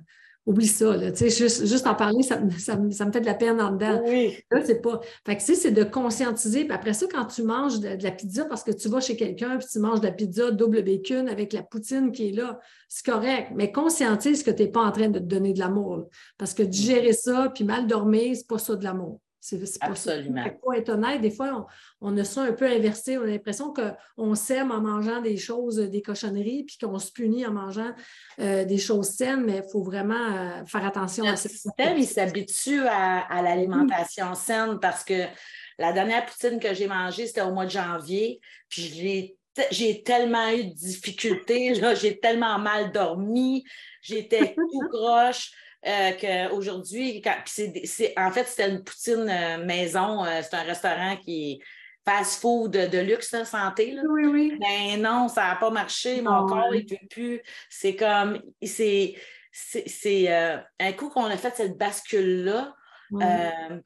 [0.51, 0.97] oublie ça.
[0.97, 4.03] Là, juste, juste en parler, ça, ça, me fait de la peine en dedans.
[4.05, 4.37] Oui.
[4.51, 5.01] Là, c'est pas.
[5.25, 6.65] Fait que, c'est de conscientiser.
[6.65, 9.57] Puis après ça, quand tu manges de, la pizza, parce que tu vas chez quelqu'un
[9.59, 12.59] puis tu manges de la pizza double bacon avec la poutine qui est là,
[12.89, 13.53] c'est correct.
[13.55, 16.09] Mais conscientise que tu n'es pas en train de te donner de l'amour.
[16.37, 19.21] Parce que digérer ça puis mal dormir, c'est pas ça de l'amour.
[19.41, 20.45] C'est pas Absolument.
[20.63, 21.23] Faut être honnête.
[21.23, 21.67] Des fois,
[22.03, 23.17] on, a ça un peu inversé.
[23.17, 27.47] On a l'impression qu'on s'aime en mangeant des choses, des cochonneries, puis qu'on se punit
[27.47, 27.93] en mangeant
[28.39, 31.49] euh, des choses saines, mais il faut vraiment euh, faire attention à ça.
[31.49, 35.25] Le système, il s'habitue à, l'alimentation saine parce que
[35.79, 39.37] la dernière poutine que j'ai mangée, c'était au mois de janvier, puis
[39.71, 43.65] j'ai tellement eu de difficultés, j'ai tellement mal dormi,
[44.03, 45.51] j'étais tout croche.
[45.87, 47.23] Euh, qu'aujourd'hui,
[48.17, 50.25] en fait, c'était une poutine euh, maison.
[50.25, 51.59] Euh, c'est un restaurant qui est
[52.07, 53.97] fast-food de, luxe, santé.
[54.11, 54.59] Oui, oui.
[54.61, 56.21] Mais ben non, ça n'a pas marché.
[56.21, 57.41] Mon corps, il ne peut plus.
[57.71, 59.15] C'est comme, c'est,
[60.29, 62.75] un coup qu'on a fait cette bascule-là.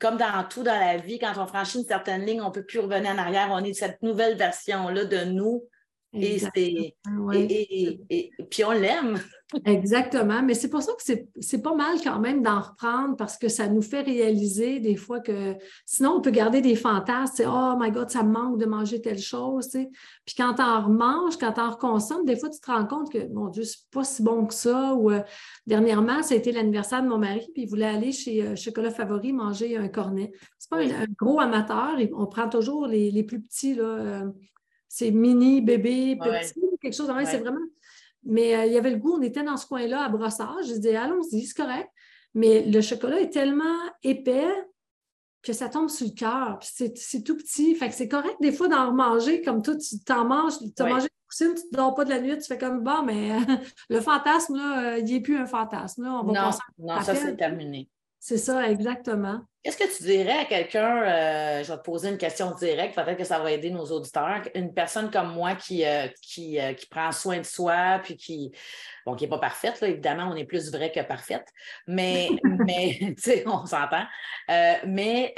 [0.00, 2.66] comme dans tout dans la vie, quand on franchit une certaine ligne, on ne peut
[2.66, 3.48] plus revenir en arrière.
[3.52, 5.64] On est cette nouvelle version-là de nous
[6.14, 6.94] et,
[8.10, 9.18] et, puis on l'aime.
[9.64, 10.42] Exactement.
[10.42, 13.68] Mais c'est pour ça que c'est pas mal quand même d'en reprendre parce que ça
[13.68, 17.44] nous fait réaliser des fois que sinon on peut garder des fantasmes.
[17.46, 19.68] Oh my God, ça me manque de manger telle chose.
[19.70, 23.48] Puis quand on remange, quand on reconsomme, des fois tu te rends compte que mon
[23.48, 24.94] Dieu, c'est pas si bon que ça.
[24.94, 25.20] Ou euh,
[25.66, 28.90] dernièrement, ça a été l'anniversaire de mon mari, puis il voulait aller chez euh, Chocolat
[28.90, 30.32] Favori manger un cornet.
[30.58, 31.96] C'est pas un, gros amateur.
[32.16, 33.74] On prend toujours les, plus petits.
[33.74, 34.24] Là, euh,
[34.94, 37.10] c'est mini, bébé, petit, quelque chose.
[37.24, 37.58] C'est vraiment.
[38.22, 40.66] Mais euh, il y avait le goût, on était dans ce coin-là à brossage.
[40.68, 41.88] Je disais, allons-y, c'est correct.
[42.32, 44.46] Mais le chocolat est tellement épais
[45.42, 46.60] que ça tombe sur le cœur.
[46.62, 47.74] C'est tout petit.
[47.74, 50.86] Fait que c'est correct des fois d'en manger comme toi, tu t'en manges, tu as
[50.86, 53.32] mangé une poutine, tu ne dors pas de la nuit, tu fais comme bon, mais
[53.90, 56.04] le fantasme, là, euh, il n'est plus un fantasme.
[56.04, 56.20] Là.
[56.22, 57.90] On va non, non ça c'est terminé.
[58.26, 59.40] C'est ça, exactement.
[59.62, 63.18] Qu'est-ce que tu dirais à quelqu'un, euh, je vais te poser une question directe, peut-être
[63.18, 66.86] que ça va aider nos auditeurs, une personne comme moi qui, euh, qui, euh, qui,
[66.86, 68.50] prend soin de soi, puis qui,
[69.04, 71.46] bon, qui n'est pas parfaite, là, évidemment, on est plus vrai que parfaite,
[71.86, 72.30] mais,
[72.66, 74.06] mais tu sais, on s'entend,
[74.86, 75.34] mais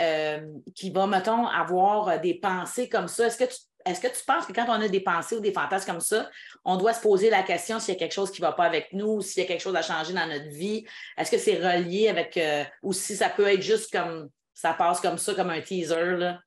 [0.76, 3.26] qui va, mettons, avoir des pensées comme ça.
[3.26, 5.52] Est-ce que tu est-ce que tu penses que quand on a des pensées ou des
[5.52, 6.28] fantasmes comme ça,
[6.64, 8.64] on doit se poser la question s'il y a quelque chose qui ne va pas
[8.64, 10.84] avec nous, s'il y a quelque chose à changer dans notre vie?
[11.16, 15.00] Est-ce que c'est relié avec, euh, ou si ça peut être juste comme, ça passe
[15.00, 16.16] comme ça, comme un teaser?
[16.16, 16.40] Là?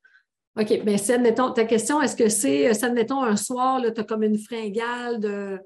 [0.59, 4.03] OK, bien, si, admettons, ta question, est-ce que c'est, si, admettons, un soir, tu as
[4.03, 5.59] comme une fringale de.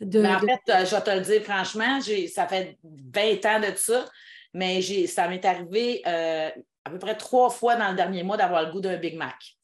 [0.00, 1.98] de, ben, en fait, euh, je vais te le dire franchement,
[2.32, 4.04] ça fait 20 ans de ça,
[4.52, 6.50] mais ça m'est arrivé euh,
[6.84, 9.57] à peu près trois fois dans le dernier mois d'avoir le goût d'un Big Mac.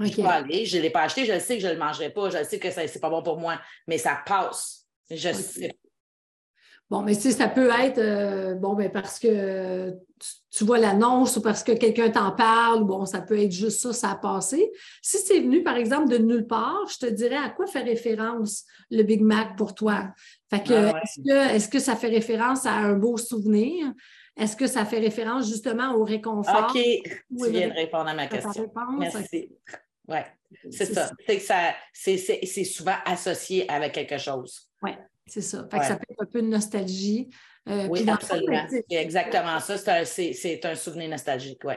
[0.00, 2.10] Je vais aller, je ne l'ai pas acheté, je sais que je ne le mangerai
[2.10, 4.86] pas, je sais que ce n'est pas bon pour moi, mais ça passe.
[5.10, 5.72] Je sais.
[6.90, 9.94] Bon, mais si ça peut être euh, bon, ben parce que
[10.50, 13.92] tu, vois l'annonce ou parce que quelqu'un t'en parle, bon, ça peut être juste ça,
[13.92, 14.72] ça a passé.
[15.00, 18.64] Si c'est venu, par exemple, de nulle part, je te dirais à quoi fait référence
[18.90, 20.08] le Big Mac pour toi?
[20.50, 23.92] Fait que, ah est-ce que, est-ce que ça fait référence à un beau souvenir?
[24.36, 26.72] Est-ce que ça fait référence justement au réconfort?
[26.74, 28.68] OK, tu viens de répondre à ma question.
[28.98, 29.48] Merci.
[30.08, 30.18] Oui,
[30.70, 31.10] c'est ça.
[31.92, 34.68] C'est souvent associé avec quelque chose.
[34.82, 34.90] Oui,
[35.26, 35.66] c'est ça.
[35.70, 37.30] Fait que ça peut être un peu de nostalgie.
[37.68, 38.66] Euh, oui, absolument.
[38.68, 39.76] C'est exactement ça.
[40.04, 41.74] C'est un, souvenir nostalgique, oui.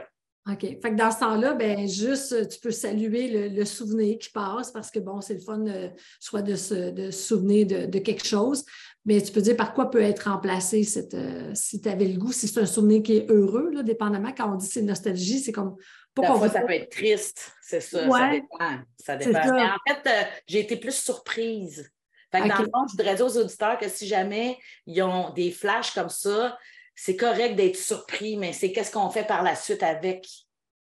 [0.49, 0.59] OK.
[0.59, 4.91] Fait que dans ce temps-là, ben juste, tu peux saluer le, souvenir qui passe parce
[4.91, 5.87] que, bon, c'est le fun euh,
[6.19, 8.65] soit de se, de souvenir de, quelque chose,
[9.05, 12.17] mais tu peux dire par quoi peut être remplacé cette, euh, si tu avais le
[12.17, 14.31] goût, si c'est un souvenir qui est heureux, là, dépendamment.
[14.35, 15.75] Quand on dit c'est nostalgie, c'est comme
[16.15, 18.07] Parfois, ça peut être triste, c'est ça.
[18.07, 18.57] Ça dépend.
[19.03, 19.31] Ça dépend.
[19.31, 21.91] Mais en fait, euh, j'ai été plus surprise.
[22.31, 25.31] Fait que Dans le fond, je voudrais dire aux auditeurs que si jamais ils ont
[25.31, 26.57] des flashs comme ça,
[26.95, 30.27] c'est correct d'être surpris, mais c'est qu'est-ce qu'on fait par la suite avec?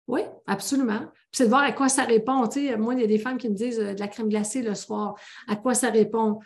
[0.07, 1.00] Oui, absolument.
[1.33, 2.48] c'est de voir à quoi ça répond.
[2.79, 4.76] moi, il y a des femmes qui me disent euh, de la crème glacée le
[4.76, 5.16] soir.
[5.48, 6.38] À quoi ça répond?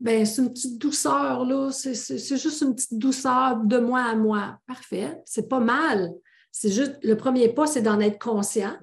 [0.00, 1.70] Ben, c'est une petite douceur, là.
[1.72, 4.58] C'est juste une petite douceur de moi à moi.
[4.66, 5.20] Parfait.
[5.24, 6.12] C'est pas mal.
[6.52, 8.76] C'est juste, le premier pas, c'est d'en être conscient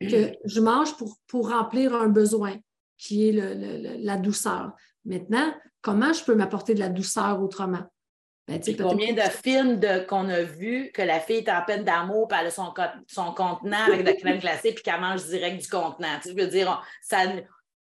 [0.00, 2.56] que je mange pour, pour remplir un besoin
[2.98, 4.72] qui est la douceur.
[5.04, 7.84] Maintenant, comment je peux m'apporter de la douceur autrement?
[8.46, 12.38] Ben, combien de films qu'on a vus que la fille est en peine d'amour, puis
[12.38, 12.74] elle a son,
[13.06, 16.18] son contenant avec de la crème glacée, puis qu'elle mange direct du contenant?
[16.22, 17.20] Tu veux dire, ça,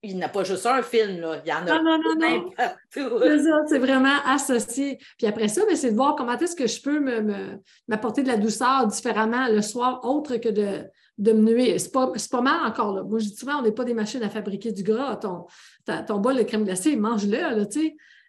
[0.02, 1.40] il n'a pas juste un film, là.
[1.44, 2.50] il y en a non, non, non,
[2.90, 4.98] C'est ça, c'est vraiment associé.
[5.16, 6.98] Puis après ça, ben, c'est de voir comment est-ce que je peux
[7.86, 10.84] m'apporter de la douceur différemment le soir, autre que de,
[11.18, 11.80] de me nuire.
[11.80, 12.94] C'est pas, pas mal encore.
[12.94, 13.04] Là.
[13.04, 15.16] Moi, je dis souvent, on n'est pas des machines à fabriquer du gras.
[15.16, 15.46] Ton,
[16.06, 17.38] ton bol de crème glacée, mange-le.
[17.38, 17.64] Là,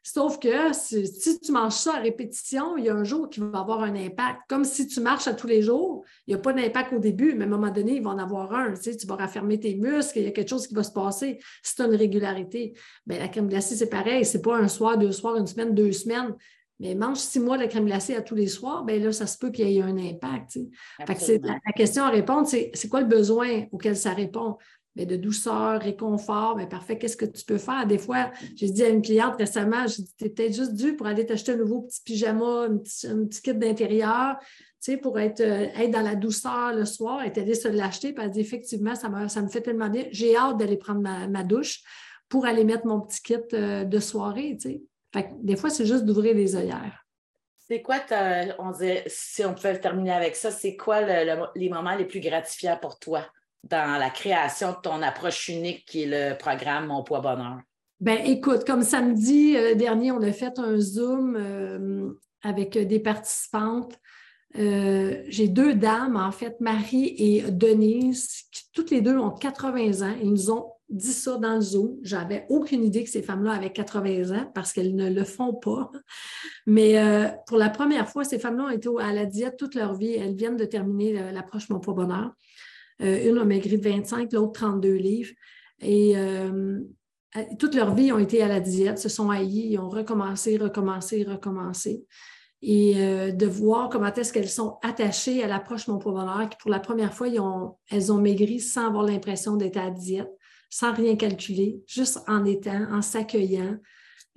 [0.06, 3.60] Sauf que si, tu manges ça à répétition, il y a un jour qui va
[3.60, 4.42] avoir un impact.
[4.50, 7.34] Comme si tu marches à tous les jours, il n'y a pas d'impact au début,
[7.36, 8.74] mais à un moment donné, il va en avoir un.
[8.74, 11.40] Tu, tu vas raffermer tes muscles, il y a quelque chose qui va se passer.
[11.62, 12.74] C'est une régularité.
[13.06, 14.26] Bien, la crème glacée, c'est pareil.
[14.26, 16.36] Ce n'est pas un soir, deux soirs, une semaine, deux semaines.
[16.82, 19.38] Mais mange six mois de crème glacée à tous les soirs, bien là, ça se
[19.38, 20.60] peut qu'il y ait un impact.
[21.00, 24.58] la, la, question à répondre, c'est c'est quoi le besoin auquel ça répond?
[24.96, 27.88] De douceur, réconfort, mais parfait, qu'est-ce que tu peux faire?
[27.88, 30.96] Des fois, j'ai dit à une cliente récemment, j'ai dit, tu es peut-être juste dû
[30.96, 34.48] pour aller t'acheter un nouveau petit pyjama, un petit, kit d'intérieur, tu
[34.80, 37.22] sais, pour être, euh, être dans la douceur le soir.
[37.22, 39.90] Elle est allée se l'acheter, puis elle dit, effectivement, ça, me, ça me fait tellement
[39.90, 40.06] bien.
[40.12, 41.82] J'ai hâte d'aller prendre ma, douche
[42.30, 44.84] pour aller mettre mon petit kit euh, de soirée, tu sais.
[45.12, 47.06] Fait des fois, c'est juste d'ouvrir les œillères.
[47.68, 48.00] C'est quoi,
[48.60, 51.02] on disait, si on pouvait terminer avec ça, c'est quoi
[51.56, 53.26] les moments les plus gratifiants pour toi?
[53.64, 57.60] Dans la création de ton approche unique qui est le programme Mon Poids Bonheur?
[58.04, 63.98] Ben, écoute, comme samedi euh, dernier, on a fait un Zoom euh, avec des participantes.
[64.58, 70.06] Euh, j'ai deux dames, en fait, Marie et Denise, qui toutes les deux ont 80
[70.06, 70.16] ans.
[70.22, 71.98] Ils nous ont dit ça dans le Zoom.
[72.04, 75.90] J'avais aucune idée que ces femmes-là avaient 80 ans parce qu'elles ne le font pas.
[76.68, 77.02] Mais
[77.48, 80.14] pour la première fois, ces femmes-là ont été à la diète toute leur vie.
[80.14, 82.34] Elles viennent de terminer l'approche Mon Poids Bonheur.
[83.02, 85.32] Euh, une a maigri de 25, l'autre 32 livres.
[85.82, 86.80] Et euh,
[87.60, 90.58] toute leur vie, ils ont été à la diète, se sont haïs, ils ont recommencé,
[90.58, 92.06] recommencé, recommencé.
[92.62, 96.72] Et euh, de voir comment est-ce qu'elles sont attachées à l'approche Mon Bonheur, qui pour
[96.72, 100.32] la première fois, elles ont maigri sans avoir l'impression d'être à la diète,
[100.70, 103.78] sans rien calculer, juste en étant, en s'accueillant.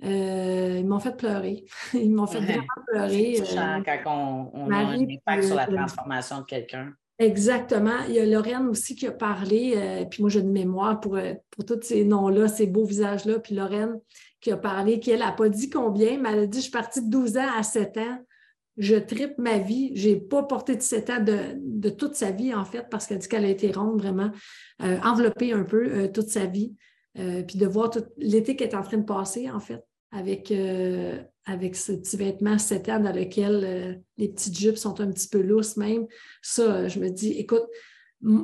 [0.01, 1.63] ils m'ont fait pleurer.
[1.93, 3.41] Ils m'ont fait vraiment pleurer.
[3.45, 3.55] C'est
[4.03, 6.93] quand on, a un impact sur la transformation de quelqu'un.
[7.19, 8.03] Exactement.
[8.07, 11.15] Il y a Lorraine aussi qui a parlé, euh, puis moi j'ai une mémoire pour,
[11.15, 13.99] euh, pour tous ces noms-là, ces beaux visages-là, puis Lorraine
[14.39, 16.71] qui a parlé, qui elle n'a pas dit combien, mais elle a dit Je suis
[16.71, 18.19] partie de 12 ans à 7 ans,
[18.77, 22.53] je tripe ma vie, je n'ai pas porté de 7 ans de, toute sa vie,
[22.53, 24.29] en fait, parce qu'elle dit qu'elle a été ronde vraiment,
[24.83, 26.75] euh, enveloppée un peu toute sa vie,
[27.15, 31.21] puis de voir tout l'été qu'elle est en train de passer, en fait avec, euh,
[31.45, 35.27] avec ce petit vêtement 7 ans dans lequel euh, les petites jupes sont un petit
[35.27, 36.07] peu lousses même.
[36.41, 37.65] Ça, euh, je me dis, écoute,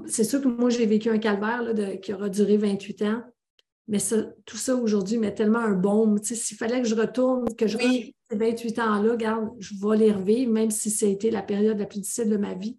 [0.06, 1.64] c'est sûr que moi, j'ai vécu un calvaire
[2.02, 3.24] qui aura duré 28 ans,
[3.88, 3.98] mais
[4.46, 6.22] tout ça aujourd'hui met tellement un baume.
[6.22, 10.52] S'il fallait que je retourne, que je ces 28 ans-là, regarde, je vais les revivre,
[10.52, 12.78] même si ça a été la période la plus difficile de ma vie.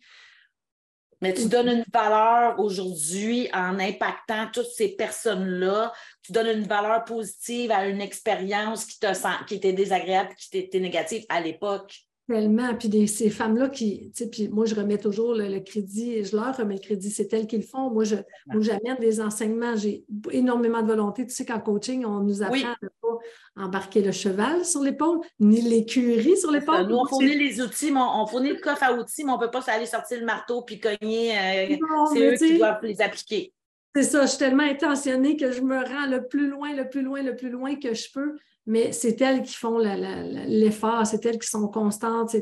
[1.24, 5.90] Mais tu donnes une valeur aujourd'hui en impactant toutes ces personnes-là.
[6.20, 8.98] Tu donnes une valeur positive à une expérience qui,
[9.46, 11.98] qui était désagréable, qui était négative à l'époque.
[12.26, 12.74] Tellement.
[12.74, 16.56] Puis ces femmes-là qui, tu sais, puis moi, je remets toujours le, crédit, je leur
[16.56, 17.90] remets le crédit, c'est elles qui le font.
[17.90, 18.16] Moi, je,
[18.60, 21.26] j'amène des enseignements, j'ai énormément de volonté.
[21.26, 23.18] Tu sais qu'en coaching, on nous apprend à ne pas
[23.56, 26.86] embarquer le cheval sur l'épaule, ni l'écurie sur l'épaule.
[26.88, 29.44] Nous, on fournit les outils, mais on, fournit le coffre à outils, mais on ne
[29.44, 31.38] peut pas aller sortir le marteau puis cogner.
[31.38, 31.76] Euh,
[32.14, 33.52] c'est eux qui doivent les appliquer.
[33.94, 37.02] C'est ça, je suis tellement intentionnée que je me rends le plus loin, le plus
[37.02, 38.34] loin, le plus loin que je peux
[38.66, 42.34] mais c'est elles qui font l'effort, c'est elles qui sont constantes.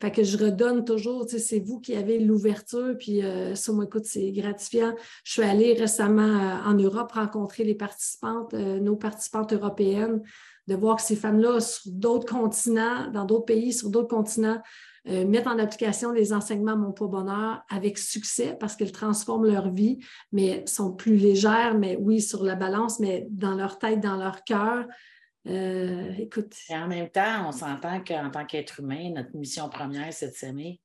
[0.00, 4.30] Que je redonne toujours, c'est vous qui avez l'ouverture, puis euh, ça, moi, écoute, c'est
[4.30, 4.94] gratifiant.
[5.24, 10.22] Je suis allée récemment euh, en Europe rencontrer les participantes, euh, nos participantes européennes,
[10.68, 14.60] de voir que ces femmes-là, sur d'autres continents, dans d'autres pays, sur d'autres continents,
[15.04, 19.98] mettent en application les enseignements Mon Poids Bonheur avec succès parce qu'elles transforment leur vie,
[20.32, 24.44] mais sont plus légères, mais oui, sur la balance, mais dans leur tête, dans leur
[24.44, 24.84] cœur,
[25.48, 26.54] euh, écoute.
[26.68, 30.34] Et en même temps, on s'entend qu'en tant qu'être humain, notre mission première, c'est de
[30.34, 30.80] s'aimer.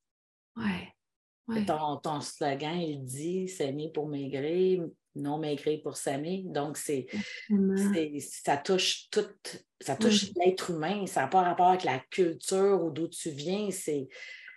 [0.55, 1.65] Oui.
[1.65, 6.43] Ton, slogan, il dit s'aimer pour maigrir, non maigrir pour s'aimer.
[6.45, 7.07] Donc, c'est,
[8.19, 9.27] ça touche tout,
[9.81, 11.05] ça touche l'être humain.
[11.05, 13.69] Ça n'a pas rapport avec la culture ou d'où tu viens.
[13.71, 14.07] C'est,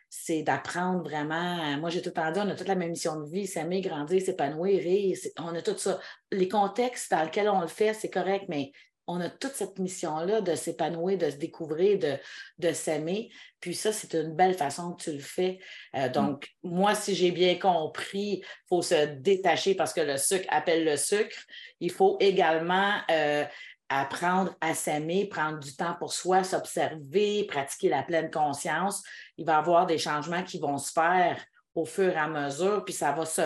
[0.08, 1.76] c'est d'apprendre vraiment.
[1.78, 4.80] Moi, j'ai tout entendu, on a toute la même mission de vie, s'aimer, grandir, s'épanouir,
[4.80, 5.18] rire.
[5.38, 5.98] On a tout ça.
[6.30, 8.70] Les contextes dans lesquels on le fait, c'est correct, mais
[9.06, 12.16] on a toute cette mission-là de s'épanouir, de se découvrir, de,
[12.58, 13.30] de s'aimer.
[13.60, 15.58] Puis ça, c'est une belle façon que tu le fais.
[15.94, 16.12] Euh, mm.
[16.12, 20.84] donc, moi, si j'ai bien compris, il faut se détacher parce que le sucre appelle
[20.84, 21.38] le sucre.
[21.80, 23.44] Il faut également euh,
[23.88, 29.02] apprendre à s'aimer, prendre du temps pour soi, s'observer, pratiquer la pleine conscience.
[29.36, 32.84] Il va y avoir des changements qui vont se faire au fur et à mesure,
[32.84, 33.42] puis ça va se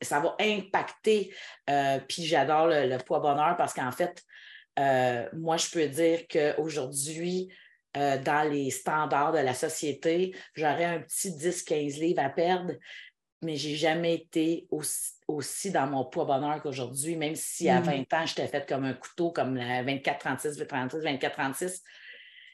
[0.00, 1.34] ça va impacter.
[1.68, 4.22] Euh, puis j'adore le, le, poids bonheur parce qu'en fait,
[4.78, 7.52] euh, moi, je peux dire qu'aujourd'hui,
[7.96, 12.72] euh, dans les standards de la société, j'aurais un petit 10-15 livres à perdre.
[13.42, 14.66] mais j'ai jamais été
[15.28, 18.04] aussi, dans mon poids bonheur qu'aujourd'hui, même si à 20 mm.
[18.14, 21.82] ans, j'étais faite comme un couteau, comme la 24-36, 24-36.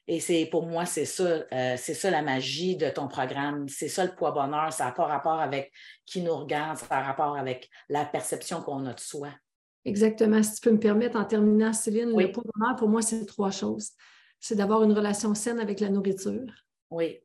[0.09, 3.69] Et c'est pour moi, c'est ça, euh, c'est ça la magie de ton programme.
[3.69, 4.73] C'est ça le poids bonheur.
[4.73, 5.73] Ça n'a pas rapport avec
[6.05, 9.31] qui nous regarde, ça a rapport avec la perception qu'on a de soi.
[9.85, 10.43] Exactement.
[10.43, 13.51] Si tu peux me permettre, en terminant, Céline, le poids bonheur, pour moi, c'est trois
[13.51, 13.91] choses.
[14.39, 16.47] C'est d'avoir une relation saine avec la nourriture.
[16.91, 17.19] Oui.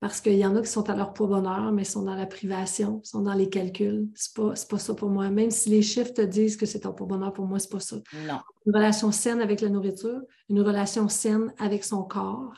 [0.00, 2.26] Parce qu'il y en a qui sont à leur poids bonheur, mais sont dans la
[2.26, 4.08] privation, sont dans les calculs.
[4.14, 5.30] Ce n'est pas, pas, ça pour moi.
[5.30, 7.72] Même si les chiffres te disent que c'est ton poids bonheur, pour moi, ce n'est
[7.72, 7.96] pas ça.
[8.26, 8.40] Non.
[8.66, 12.52] Une relation saine avec la nourriture, une relation saine avec son corps,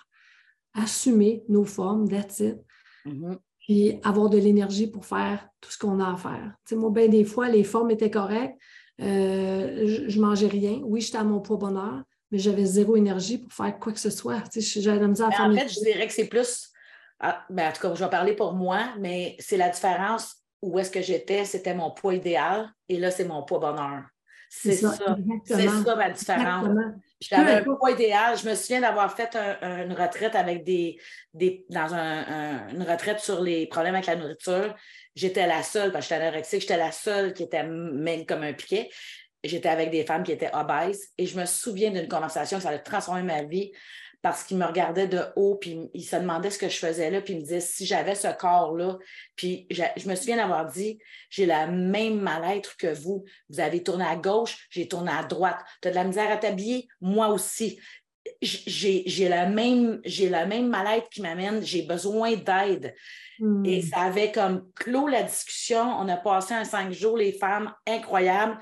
[0.75, 2.57] assumer nos formes, that's it.
[3.05, 3.39] Mm-hmm.
[3.61, 6.53] Puis avoir de l'énergie pour faire tout ce qu'on a à faire.
[6.65, 8.57] Tu sais, moi, bien des fois, les formes étaient correctes.
[9.03, 10.81] Euh, je, ne mangeais rien.
[10.83, 14.11] Oui, j'étais à mon poids bonheur, mais j'avais zéro énergie pour faire quoi que ce
[14.11, 14.41] soit.
[14.53, 16.73] Tu sais, j'avais la misère à faire En fait, je dirais que c'est plus
[17.21, 20.79] ah, ben, en tout cas, je vais parler pour moi, mais c'est la différence où
[20.79, 24.05] est-ce que j'étais, c'était mon poids idéal et là, c'est mon poids bonheur.
[24.49, 24.95] C'est ça.
[25.45, 26.69] C'est ça ma différence.
[27.21, 28.37] J'avais un poids idéal.
[28.39, 30.99] Je me souviens d'avoir fait une retraite avec des,
[31.35, 34.75] des dans une retraite sur les problèmes avec la nourriture.
[35.17, 38.53] J'étais la seule, parce que j'étais anorexique, j'étais la seule qui était même comme un
[38.53, 38.91] piquet.
[39.43, 42.79] J'étais avec des femmes qui étaient obèses et je me souviens d'une conversation, ça a
[42.79, 43.73] transformé ma vie
[44.23, 47.21] parce qu'il me regardait de haut, puis il se demandait ce que je faisais là,
[47.21, 48.99] puis il me disait si j'avais ce corps-là,
[49.37, 50.99] puis je, me souviens d'avoir dit
[51.31, 53.25] j'ai la même mal-être que vous.
[53.49, 55.61] Vous avez tourné à gauche, j'ai tourné à droite.
[55.81, 57.79] Tu as de la misère à t'habiller, moi aussi.
[58.43, 62.95] J'ai la même, la même mal-être qui m'amène, j'ai besoin d'aide.
[63.39, 63.65] Hmm.
[63.65, 65.83] Et ça avait comme clos la discussion.
[65.83, 68.59] On a passé un cinq jours, les femmes, incroyables.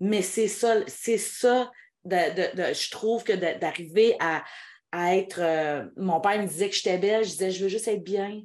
[0.00, 1.70] Mais c'est ça, c'est ça,
[2.04, 4.44] je trouve que d'arriver à,
[4.92, 5.40] à être.
[5.40, 8.42] Euh, mon père me disait que j'étais belle, je disais, je veux juste être bien.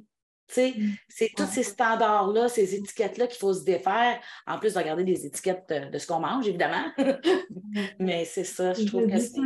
[0.48, 0.92] Tu sais, mm.
[1.08, 5.24] c'est tous ces standards-là, ces étiquettes-là qu'il faut se défaire, en plus de regarder des
[5.24, 6.84] étiquettes de, ce qu'on mange, évidemment.
[7.98, 9.40] mais c'est ça, je, trouve que c'est.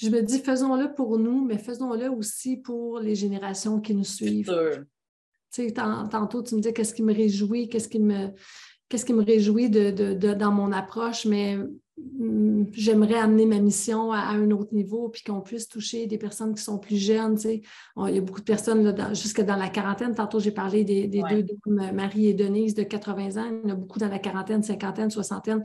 [0.00, 4.52] Je me dis, faisons-le pour nous, mais faisons-le aussi pour les générations qui nous suivent.
[5.52, 8.28] Tu sais, tantôt, tu me disais qu'est-ce qui me réjouit, qu'est-ce qui me,
[8.88, 11.58] qu'est-ce qui me réjouit de, dans mon approche, mais
[12.18, 16.54] Mm, j'aimerais amener ma mission à, un autre niveau, puis qu'on puisse toucher des personnes
[16.54, 17.36] qui sont plus jeunes.
[17.44, 20.14] il y a beaucoup de personnes jusque dans la quarantaine.
[20.14, 23.50] Tantôt, j'ai parlé des, deux Marie et Denise de 80 ans.
[23.50, 25.64] Il y en a beaucoup dans la quarantaine, cinquantaine, soixantaine.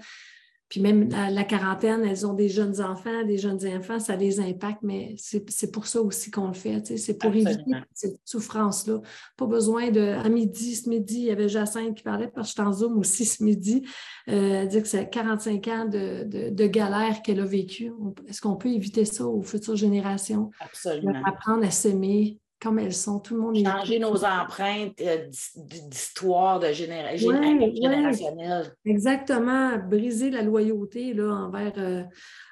[0.75, 4.79] Puis même la, quarantaine, elles ont des jeunes enfants, des jeunes enfants, ça les impacte,
[4.81, 6.97] mais c'est pour ça aussi qu'on le fait.
[6.97, 8.99] C'est pour éviter cette souffrance-là.
[9.37, 10.01] Pas besoin de.
[10.01, 12.73] À midi, ce midi, il y avait Jacinthe qui parlait, parce que je suis en
[12.73, 13.87] Zoom aussi ce midi,
[14.27, 17.93] euh, dire que c'est 45 ans de, de, galère qu'elle a vécu.
[18.27, 20.51] Est-ce qu'on peut éviter ça aux futures générations?
[20.59, 21.21] Absolument.
[21.25, 23.19] Apprendre à s'aimer, comme elles sont.
[23.19, 28.71] Tout le monde Changer nos empreintes euh, d'histoire de générationnelle.
[28.85, 29.77] Exactement.
[29.77, 32.03] Briser la loyauté là, envers, euh,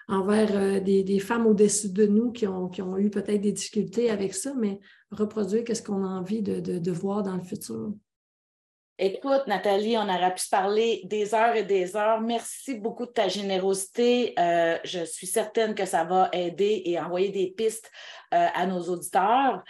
[0.07, 4.09] envers euh, des, femmes au-dessus de nous qui ont, qui ont eu peut-être des difficultés
[4.09, 4.79] avec ça, mais
[5.11, 7.93] reproduire qu'est-ce qu'on a envie de, de, voir dans le futur.
[8.99, 12.21] Écoute, Nathalie, on aurait pu se parler des heures et des heures.
[12.21, 14.35] Merci beaucoup de ta générosité.
[14.37, 17.91] je suis certaine que ça va aider et envoyer des pistes
[18.29, 19.63] à nos auditeurs.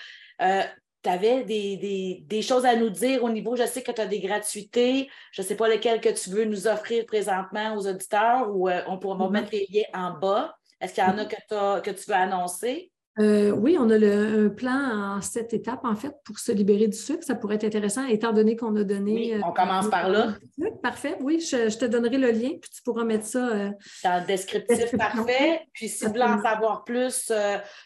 [0.44, 0.62] Euh,
[1.04, 4.22] tu avais des, choses à nous dire au niveau, je sais que tu as des
[4.22, 8.70] gratuités, je ne sais pas lesquelles que tu veux nous offrir présentement aux auditeurs ou
[8.70, 9.32] euh, on pourra mm-hmm.
[9.32, 10.56] mettre les liens en bas.
[10.80, 12.92] Est-ce qu'il y en a que, que tu veux annoncer?
[13.20, 16.88] Euh, oui, on a le, un plan en sept étapes, en fait, pour se libérer
[16.88, 17.24] du sucre.
[17.24, 19.40] Ça pourrait être intéressant, étant donné qu'on a donné.
[19.46, 20.34] on commence par là.
[20.82, 23.72] Parfait, oui, je, te donnerai le lien, puis tu pourras mettre ça.
[24.04, 25.62] Dans le descriptif, parfait.
[25.74, 27.32] Puis si vous voulez en savoir plus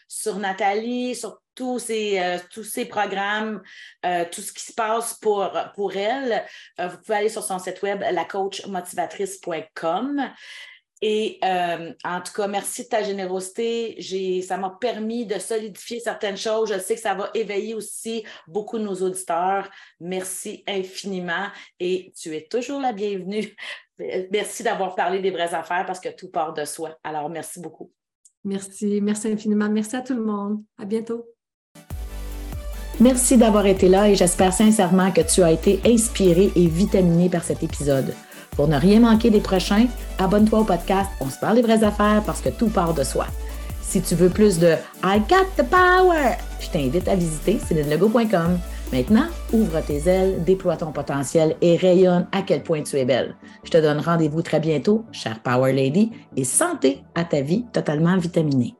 [0.08, 3.60] sur Nathalie, sur tous ces, euh, tous ces programmes,
[4.06, 6.44] euh, tout ce qui se passe pour, pour elle,
[6.78, 10.30] euh, vous pouvez aller sur son site web, lacoachmotivatrice.com.
[11.00, 14.42] Et en tout cas, merci de ta générosité.
[14.42, 16.72] Ça m'a permis de solidifier certaines choses.
[16.72, 19.70] Je sais que ça va éveiller aussi beaucoup de nos auditeurs.
[20.00, 21.46] Merci infiniment
[21.78, 23.54] et tu es toujours la bienvenue.
[24.32, 26.98] Merci d'avoir parlé des vraies affaires parce que tout part de soi.
[27.04, 27.92] Alors, merci beaucoup.
[28.44, 29.68] Merci, merci infiniment.
[29.68, 30.62] Merci à tout le monde.
[30.78, 31.28] À bientôt.
[33.00, 37.44] Merci d'avoir été là et j'espère sincèrement que tu as été inspiré et vitaminé par
[37.44, 38.12] cet épisode.
[38.56, 39.86] Pour ne rien manquer des prochains,
[40.18, 43.26] abonne-toi au podcast On se parle des vraies affaires parce que tout part de soi.
[43.82, 44.74] Si tu veux plus de
[45.04, 48.58] I got the power, je t'invite à visiter célinelego.com.
[48.92, 53.36] Maintenant, ouvre tes ailes, déploie ton potentiel et rayonne à quel point tu es belle.
[53.62, 58.16] Je te donne rendez-vous très bientôt, chère Power Lady, et santé à ta vie totalement
[58.16, 58.74] vitaminée.